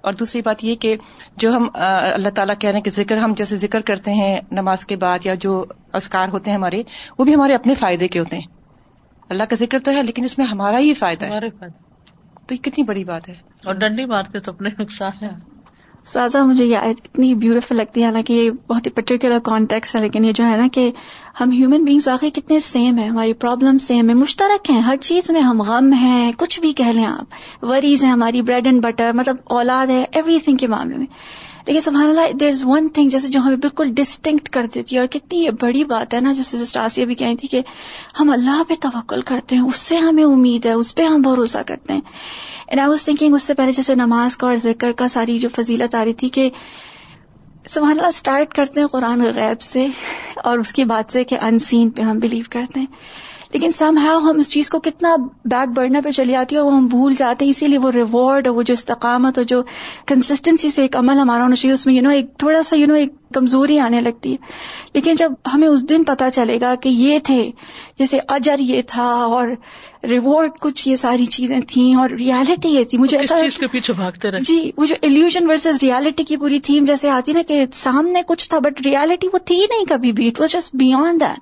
اور 0.00 0.12
دوسری 0.12 0.42
بات 0.44 0.64
یہ 0.64 0.74
کہ 0.76 0.96
جو 1.36 1.56
ہم 1.56 1.68
اللہ 2.14 2.28
تعالیٰ 2.28 2.54
کہہ 2.58 2.70
رہے 2.70 2.76
ہیں 2.76 2.84
کہ 2.84 2.90
ذکر 2.90 3.16
ہم 3.16 3.34
جیسے 3.36 3.56
ذکر 3.56 3.80
کرتے 3.80 4.12
ہیں 4.14 4.40
نماز 4.50 4.84
کے 4.86 4.96
بعد 4.96 5.18
یا 5.24 5.34
جو 5.34 5.64
ازکار 5.92 6.28
ہوتے 6.28 6.50
ہیں 6.50 6.58
ہمارے 6.58 6.82
وہ 7.18 7.24
بھی 7.24 7.34
ہمارے 7.34 7.54
اپنے 7.54 7.74
فائدے 7.74 8.08
کے 8.08 8.18
ہوتے 8.18 8.36
ہیں۔ 8.36 8.46
اللہ 9.30 9.42
کا 9.42 9.56
ذکر 9.56 9.78
تو 9.78 9.90
ہے 9.90 10.02
لیکن 10.02 10.24
اس 10.24 10.38
میں 10.38 10.46
ہمارا 10.46 10.78
ہی 10.78 10.94
فائدہ 10.94 11.26
ہے۔ 11.26 11.30
تو 12.46 12.54
یہ 12.54 12.56
کتنی 12.56 12.84
بڑی 12.84 13.04
بات 13.04 13.28
ہے۔ 13.28 13.34
اور 13.64 13.74
ڈنڈی 13.74 14.04
مارتے 14.04 14.40
تو 14.40 14.52
اپنے 14.52 14.70
نقصان 14.78 15.24
ہے۔ 15.24 15.30
سازا، 16.06 16.42
مجھے 16.44 16.64
یہ 16.64 16.76
اتنی 16.76 17.34
بیوٹیفل 17.34 17.76
لگتی 17.76 18.00
ہے، 18.00 18.06
حالانکہ 18.06 18.32
یہ 18.32 18.50
بہت 18.68 18.86
ہی 18.86 18.90
پرٹیکولر 18.90 19.38
کانٹیکس 19.38 19.96
ہے، 19.96 20.00
لیکن 20.00 20.24
یہ 20.24 20.32
جو 20.32 20.44
ہے 20.44 20.56
نا 20.56 20.66
کہ 20.72 20.90
ہم 21.40 21.50
ہیومن 21.50 21.84
بینگس 21.84 22.08
واقعی 22.08 22.30
کتنے 22.30 22.60
سیم 22.60 22.98
ہیں، 22.98 23.08
ہماری 23.08 23.32
پرابلم 23.32 23.78
سیم 23.78 24.08
ہے 24.08 24.14
مشترک 24.14 24.70
ہیں، 24.70 24.80
ہر 24.80 24.96
چیز 24.96 25.30
میں 25.30 25.40
ہم 25.40 25.62
غم 25.62 25.92
ہیں، 25.92 26.32
کچھ 26.36 26.60
بھی 26.60 26.72
کہہ 26.72 26.92
لیں 26.94 27.04
آپ 27.04 27.64
وریز 27.64 28.04
ہیں، 28.04 28.10
ہماری 28.10 28.42
بریڈ 28.42 28.66
اینڈ 28.66 28.82
بٹر 28.82 29.12
مطلب 29.14 29.36
اولاد 29.44 29.86
ہے 29.86 30.04
ایوری 30.12 30.38
تھنگ 30.38 30.56
کے 30.56 30.66
معاملے 30.66 30.96
میں۔ 30.96 31.06
لیکن 31.66 31.80
سبحان 31.80 32.08
اللہ 32.08 32.32
دیر 32.40 32.48
از 32.48 32.62
ون 32.66 32.88
تھنگ 32.94 33.08
جیسے 33.08 33.28
جو 33.28 33.40
ہمیں 33.40 33.56
بالکل 33.56 33.92
ڈسٹنکٹ 33.94 34.48
کر 34.48 34.66
دیتی 34.74 34.94
ہے، 34.94 35.00
اور 35.00 35.08
کتنی 35.08 35.38
یہ 35.38 35.50
بڑی 35.60 35.84
بات 35.84 36.14
ہے 36.14 36.20
نا 36.20 36.32
جیسے 36.32 36.64
سسٹاسیا 36.64 37.04
بھی 37.04 37.14
کہی 37.14 37.36
تھی 37.36 37.48
کہ 37.48 37.60
ہم 38.20 38.30
اللہ 38.30 38.62
پہ 38.68 38.74
توکل 38.80 39.22
کرتے 39.22 39.56
ہیں، 39.56 39.62
اس 39.62 39.76
سے 39.78 39.96
ہمیں 39.98 40.24
امید 40.24 40.66
ہے، 40.66 40.72
اس 40.72 40.94
پہ 40.94 41.02
ہم 41.04 41.22
بھروسہ 41.22 41.62
کرتے 41.66 41.92
ہیں۔ 41.92 42.00
اینڈ 42.68 42.80
آئی 42.80 42.88
واز 42.90 43.04
تھنکنگ 43.04 43.34
اس 43.34 43.42
سے 43.42 43.54
پہلے 43.54 43.72
جیسے 43.72 43.94
نماز 43.94 44.36
کا 44.36 44.46
اور 44.46 44.56
ذکر 44.58 44.92
کا 44.92 45.08
ساری 45.08 45.38
جو 45.38 45.48
فضیلت 45.56 45.94
آ 45.94 46.04
رہی 46.04 46.12
تھی 46.12 46.28
کہ 46.28 46.48
سبحان 47.64 47.90
اللہ 47.90 48.06
اسٹارٹ 48.06 48.54
کرتے 48.54 48.80
ہیں 48.80 48.86
قرآن 48.86 49.20
غیب 49.34 49.60
سے، 49.60 49.86
اور 50.44 50.58
اس 50.58 50.72
کی 50.72 50.84
بات 50.84 51.12
سے 51.12 51.24
کہ 51.24 51.36
ان 51.42 51.58
سین 51.58 51.90
پہ 51.90 52.02
ہم 52.02 52.18
بلیو 52.18 52.44
کرتے 52.50 52.80
ہیں۔ 52.80 52.86
لیکن 53.52 53.70
سم 53.70 53.98
ہاؤ 54.02 54.18
ہم 54.18 54.38
اس 54.38 54.50
چیز 54.50 54.70
کو 54.70 54.80
کتنا 54.80 55.14
بیک 55.44 55.70
برنر 55.76 56.00
پہ 56.04 56.10
چلی 56.10 56.34
آتی 56.34 56.54
ہے 56.54 56.60
اور 56.60 56.66
وہ 56.66 56.76
ہم 56.76 56.86
بھول 56.86 57.14
جاتے 57.14 57.44
ہیں، 57.44 57.50
اسی 57.50 57.66
لیے 57.66 57.78
وہ 57.78 57.90
ریوارڈ 57.92 58.46
اور 58.46 58.56
وہ 58.56 58.62
جو 58.62 58.74
استقامت 58.74 59.38
اور 59.38 59.44
جو 59.44 59.62
کنسسٹنسی 60.06 60.70
سے 60.70 60.82
ایک 60.82 60.96
عمل 60.96 61.18
ہمارا 61.18 61.42
ہونا 61.42 61.56
چاہیے، 61.56 61.74
اس 61.74 61.86
میں 61.86 61.94
یو 61.94 62.02
نو 62.02 62.10
ایک 62.10 62.36
تھوڑا 62.38 62.62
سا 62.62 62.76
یو 62.76 62.86
نو 62.86 62.94
ایک 62.94 63.12
کمزوری 63.34 63.78
آنے 63.78 64.00
لگتی 64.00 64.32
ہے۔ 64.32 64.36
لیکن 64.94 65.14
جب 65.14 65.32
ہمیں 65.54 65.68
اس 65.68 65.88
دن 65.88 66.04
پتا 66.04 66.30
چلے 66.30 66.60
گا 66.60 66.74
کہ 66.74 66.88
یہ 66.88 67.18
تھے 67.18 67.50
جیسے 67.98 68.18
اجر 68.28 68.58
یہ 68.58 68.82
تھا 68.86 69.06
اور 69.06 69.48
ریوارڈ 70.08 70.50
کچھ 70.60 70.88
یہ 70.88 70.96
ساری 70.96 71.26
چیزیں 71.26 71.60
تھیں 71.66 71.94
اور 71.94 72.10
ریالٹی 72.10 72.68
یہ 72.68 72.84
تھی 72.84 72.98
مجھے 72.98 73.18
ایسا 73.18 73.40
چیز 73.40 73.58
کے 73.58 73.66
پیچھے 73.66 73.92
بھاگتے 73.92 74.30
رہے؟ 74.30 74.40
جی 74.40 74.70
وہ 74.76 74.84
جو 74.84 74.94
ایلیوژن 75.02 75.50
ورسز 75.50 75.78
ریالٹی 75.82 76.24
کی 76.24 76.36
پوری 76.36 76.60
تھیم 76.60 76.84
جیسے 76.84 77.10
آتی 77.10 77.32
نا 77.32 77.42
کہ 77.48 77.64
سامنے 77.72 78.20
کچھ 78.26 78.48
تھا 78.48 78.58
بٹ 78.58 78.86
ریالٹی 78.86 79.28
وہ 79.32 79.38
تھی 79.38 79.66
نہیں 79.70 79.84
کبھی 79.88 80.12
بھی 80.12 80.28
it 80.28 80.40
was 80.40 80.52
just 80.52 80.76
beyond 80.76 81.20
that 81.20 81.38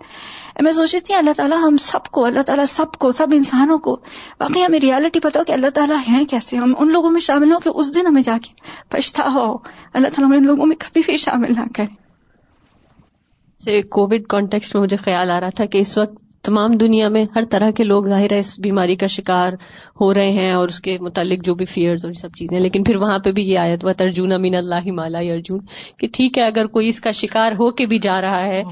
میں 0.63 0.73
سوچ 0.73 0.93
رہی 0.93 1.01
تھی 1.01 1.15
اللہ 1.15 1.31
تعالیٰ 1.37 1.59
ہم 1.59 1.77
سب 1.77 2.05
کو 2.05 2.25
اللہ 2.25 2.41
تعالیٰ 2.41 2.65
سب 2.69 2.93
کو 2.93 3.13
سب 3.13 3.27
انسانوں 3.33 3.79
کو 3.79 4.01
باقی 4.41 4.65
ہمیں 4.65 4.81
ریالٹی 4.81 5.21
پتا 5.21 5.41
ہو 5.41 5.45
کہ 5.45 5.53
اللہ 5.53 5.67
تعالیٰ 5.75 5.97
ہیں 6.09 6.25
کیسے؟ 6.25 6.57
ہم 6.57 6.75
ان 6.79 6.93
لوگوں 6.93 7.11
میں 7.11 7.21
شامل 7.21 7.53
ہوں 7.53 7.61
کہ 7.61 7.71
اس 7.75 7.95
دن 7.95 8.07
ہمیں 8.07 8.23
جا 8.23 8.37
کے 8.43 8.53
پچھتا 8.89 9.23
ہو۔ 9.35 9.59
اللہ 9.95 10.09
تعالیٰ 10.09 10.27
ہمارے 10.27 10.41
لوگوں 10.41 10.67
میں 10.67 10.77
کبھی 10.77 11.03
بھی 11.07 11.17
شامل 11.17 11.53
نہ 11.57 11.65
کرے۔ 11.75 13.83
کووڈ 13.83 14.23
کانٹیکس 14.29 14.75
میں 14.75 14.83
مجھے 14.83 14.97
خیال 14.97 15.31
آ 15.31 15.41
رہا 15.41 15.49
تھا 15.49 15.65
کہ 15.65 15.79
اس 15.79 15.99
وقت 15.99 16.15
تمام 16.43 16.73
دنیا 16.73 17.09
میں 17.09 17.25
ہر 17.35 17.43
طرح 17.51 17.71
کے 17.71 17.85
لوگ 17.85 18.05
ظاہر 18.05 18.33
ہے 18.33 18.39
اس 18.39 18.61
بیماری 18.61 18.97
کا 18.97 19.07
شکار 19.07 19.53
ہو 20.01 20.15
رہے 20.15 20.31
ہیں 20.31 20.53
اور 20.53 20.69
اس 20.69 20.81
کے 20.81 20.99
متعلق 21.01 21.45
جو 21.45 21.55
بھی 21.55 21.65
فیئرز 21.65 22.05
اور 22.05 22.13
سب 22.13 22.29
چیزیں 22.39 22.61
لیکن 22.61 22.83
پھر 22.83 22.97
وہاں 22.97 23.19
پہ 23.19 23.33
بھی 23.33 23.43
یہ 23.43 23.59
آیت 23.59 23.85
و 23.85 23.93
ترجن 23.93 24.33
امین 24.33 24.55
اللہ 24.55 24.93
مالا 24.93 25.19
ارجن 25.19 25.57
کہ 25.99 26.09
ٹھیک 26.13 26.39
ہے، 26.39 26.45
اگر 26.45 26.67
کوئی 26.67 26.89
اس 26.89 27.01
کا 27.01 27.11
شکار 27.11 27.53
ہو 27.53 27.71
کے 27.71 27.87
بھی 27.87 27.99
جا 27.99 28.21
رہا 28.21 28.43
ہے 28.43 28.63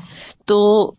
تو 0.47 0.91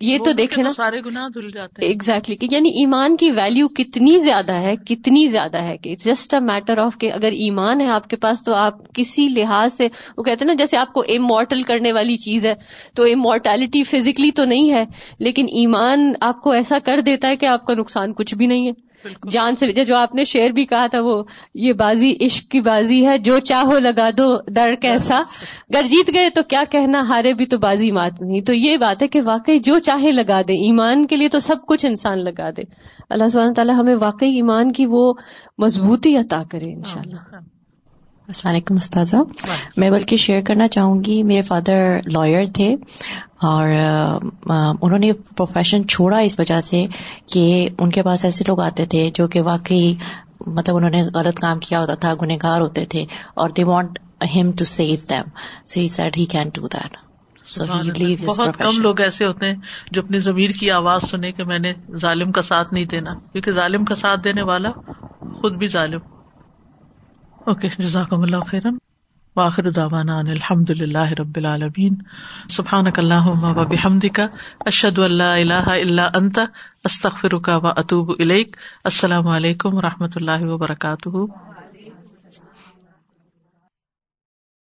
یہ 0.00 0.18
تو 0.24 0.32
دیکھے 0.32 0.62
نا 0.62 0.72
سارے 0.72 1.00
گنا 1.00 1.28
دھل 1.34 1.50
جاتے 1.50 1.86
ایگزیکٹلی 1.86 2.36
کہ 2.36 2.48
یعنی 2.50 2.68
ایمان 2.68 3.16
کی 3.16 3.30
ویلو 3.30 3.68
کتنی 3.68 4.18
زیادہ 4.18 4.52
ہے 4.52 4.76
کتنی 4.76 5.26
زیادہ 5.26 5.62
ہے 5.62 5.76
کہ 5.76 5.96
جسٹ 5.96 6.34
اے 6.34 6.40
میٹر 6.40 6.78
آف 6.78 6.98
کہ 6.98 7.12
اگر 7.12 7.32
ایمان 7.32 7.80
ہے 7.80 7.88
آپ 7.88 8.08
کے 8.08 8.16
پاس 8.16 8.42
تو 8.42 8.54
آپ 8.54 8.94
کسی 8.94 9.28
لحاظ 9.28 9.74
سے 9.74 9.88
وہ 10.16 10.22
کہتے 10.22 10.44
ہیں 10.44 10.46
نا 10.46 10.54
جیسے 10.54 10.76
آپ 10.76 10.92
کو 10.92 11.00
امورٹل 11.00 11.62
کرنے 11.62 11.92
والی 11.92 12.16
چیز 12.16 12.46
ہے 12.46 12.54
تو 12.94 13.02
امورٹیلٹی 13.02 13.82
فزیکلی 13.82 14.30
تو 14.30 14.44
نہیں 14.44 14.70
ہے 14.70 14.84
لیکن 15.18 15.44
ایمان 15.44 16.12
آپ 16.20 16.40
کو 16.40 16.50
ایسا 16.50 16.78
کر 16.84 17.00
دیتا 17.00 17.28
ہے 17.28 17.36
کہ 17.36 17.46
آپ 17.46 17.66
کا 17.66 17.74
نقصان 17.74 18.12
کچھ 18.12 18.34
بھی 18.34 18.46
نہیں 18.46 18.66
ہے۔ 18.66 18.91
جان 19.30 19.56
سے 19.56 19.72
جو 19.72 19.96
آپ 19.96 20.14
نے 20.14 20.24
شعر 20.24 20.50
بھی 20.50 20.66
کہا 20.66 20.86
تھا 20.86 21.00
وہ 21.00 21.22
یہ 21.54 21.72
بازی 21.72 22.16
عشق 22.20 22.50
کی 22.50 22.60
بازی 22.60 23.06
ہے 23.06 23.18
جو 23.18 23.38
چاہو 23.38 23.78
لگا 23.78 24.10
دو 24.18 24.36
در 24.56 24.74
کیسا۔ 24.74 25.22
گر 25.74 25.86
جیت 25.90 26.14
گئے 26.14 26.30
تو 26.30 26.42
کیا 26.42 26.64
کہنا 26.70 27.00
ہارے 27.08 27.34
بھی 27.34 27.46
تو 27.46 27.58
بازی 27.58 27.90
مات 27.92 28.22
نہیں۔ 28.22 28.40
تو 28.40 28.54
یہ 28.54 28.76
بات 28.76 29.02
ہے 29.02 29.08
کہ 29.08 29.20
واقعی 29.24 29.58
جو 29.58 29.78
چاہے 29.78 30.12
لگا 30.12 30.42
دے۔ 30.42 30.52
ایمان 30.52 31.06
کے 31.06 31.16
لیے 31.16 31.28
تو 31.28 31.38
سب 31.38 31.56
کچھ 31.66 31.86
انسان 31.86 32.24
لگا 32.24 32.50
دے۔ 32.50 32.62
اللہ 33.10 33.28
سبحانہ 33.28 33.52
تعالیٰ 33.52 33.74
ہمیں 33.74 33.94
واقعی 33.94 34.34
ایمان 34.34 34.72
کی 34.72 34.86
وہ 34.86 35.14
مضبوطی 35.58 36.16
عطا 36.16 36.42
کرے 36.50 36.72
ان 36.72 36.82
شاء 36.84 37.00
اللہ 37.00 37.36
السلام 38.28 38.54
علیکم 38.54 38.74
استاذہ۔ 38.74 39.16
میں 39.76 39.90
بلکہ 39.90 40.16
شیئر 40.16 40.42
کرنا 40.42 40.68
چاہوں 40.68 41.04
گی 41.04 41.22
میرے 41.22 41.42
فادر 41.42 42.00
لائر 42.12 42.46
تھے۔ 42.54 42.76
اور 43.42 43.68
انہوں 44.80 44.98
نے 44.98 45.12
پروفیشن 45.12 45.88
چھوڑا 45.88 46.18
اس 46.18 46.40
وجہ 46.40 46.60
سے 46.60 46.86
کہ 47.26 47.68
ان 47.78 47.90
کے 47.90 48.02
پاس 48.02 48.24
ایسے 48.24 48.44
لوگ 48.48 48.60
آتے 48.60 48.86
تھے 48.86 49.10
جو 49.14 49.28
کہ 49.28 49.40
واقعی 49.40 49.94
مطلب 50.46 50.76
انہوں 50.76 50.90
نے 50.90 51.02
غلط 51.02 51.38
کام 51.38 51.58
کیا 51.58 51.80
ہوتا 51.80 51.94
تھا 51.94 52.14
گنہگار 52.22 52.60
ہوتے 52.60 52.84
تھے 52.84 53.06
اور 53.34 53.50
دے 53.50 53.64
وانٹ 53.64 53.98
ہم 54.34 54.52
to 54.52 54.64
save 54.64 54.96
them 55.10 55.24
so 55.66 55.80
he 55.80 55.88
said 55.88 56.16
he 56.16 56.24
can 56.24 56.48
do 56.54 56.68
that 56.68 56.96
بہت 58.26 58.56
کم 58.58 58.80
لوگ 58.80 59.00
ایسے 59.00 59.26
ہوتے 59.26 59.46
ہیں 59.46 59.56
جو 59.90 60.02
اپنی 60.02 60.18
ضمیر 60.18 60.50
کی 60.50 60.70
آواز 60.70 61.02
سنے 61.02 61.32
کہ 61.32 61.44
میں 61.44 61.58
نے 61.58 61.72
ظالم 61.96 62.32
کا 62.32 62.42
ساتھ 62.42 62.74
نہیں 62.74 62.84
دینا 62.84 63.14
کیونکہ 63.32 63.52
ظالم 63.52 63.84
کا 63.84 63.94
ساتھ 63.94 64.20
دینے 64.24 64.42
والا 64.42 64.70
خود 65.40 65.52
بھی 65.52 65.66
ظالم۔ 65.66 66.00
اوکے 67.46 67.68
جزاکم 67.78 68.22
اللہ 68.22 68.40
خیرن۔ 68.46 68.76
واخر 69.36 69.70
داوانا 69.70 70.18
ان 70.18 70.26
الحمد 70.26 70.70
للہ 70.70 71.08
رب 71.18 71.36
العالمین. 71.36 71.94
سبحانک 72.48 72.98
اللہم 72.98 73.44
و 73.44 73.64
بحمدک، 73.64 74.20
اشہد 74.66 74.98
ان 74.98 75.12
لا 75.12 75.34
الہ 75.34 75.66
الا 75.66 76.08
انت، 76.14 76.38
استغفرک 76.84 77.50
و 77.62 77.66
اتوب 77.66 78.10
السلام 78.84 79.28
علیکم 79.28 79.74
و 79.74 79.80
رحمۃ 79.80 80.16
اللہ 80.16 80.42
وبرکاتہ. 80.42 81.51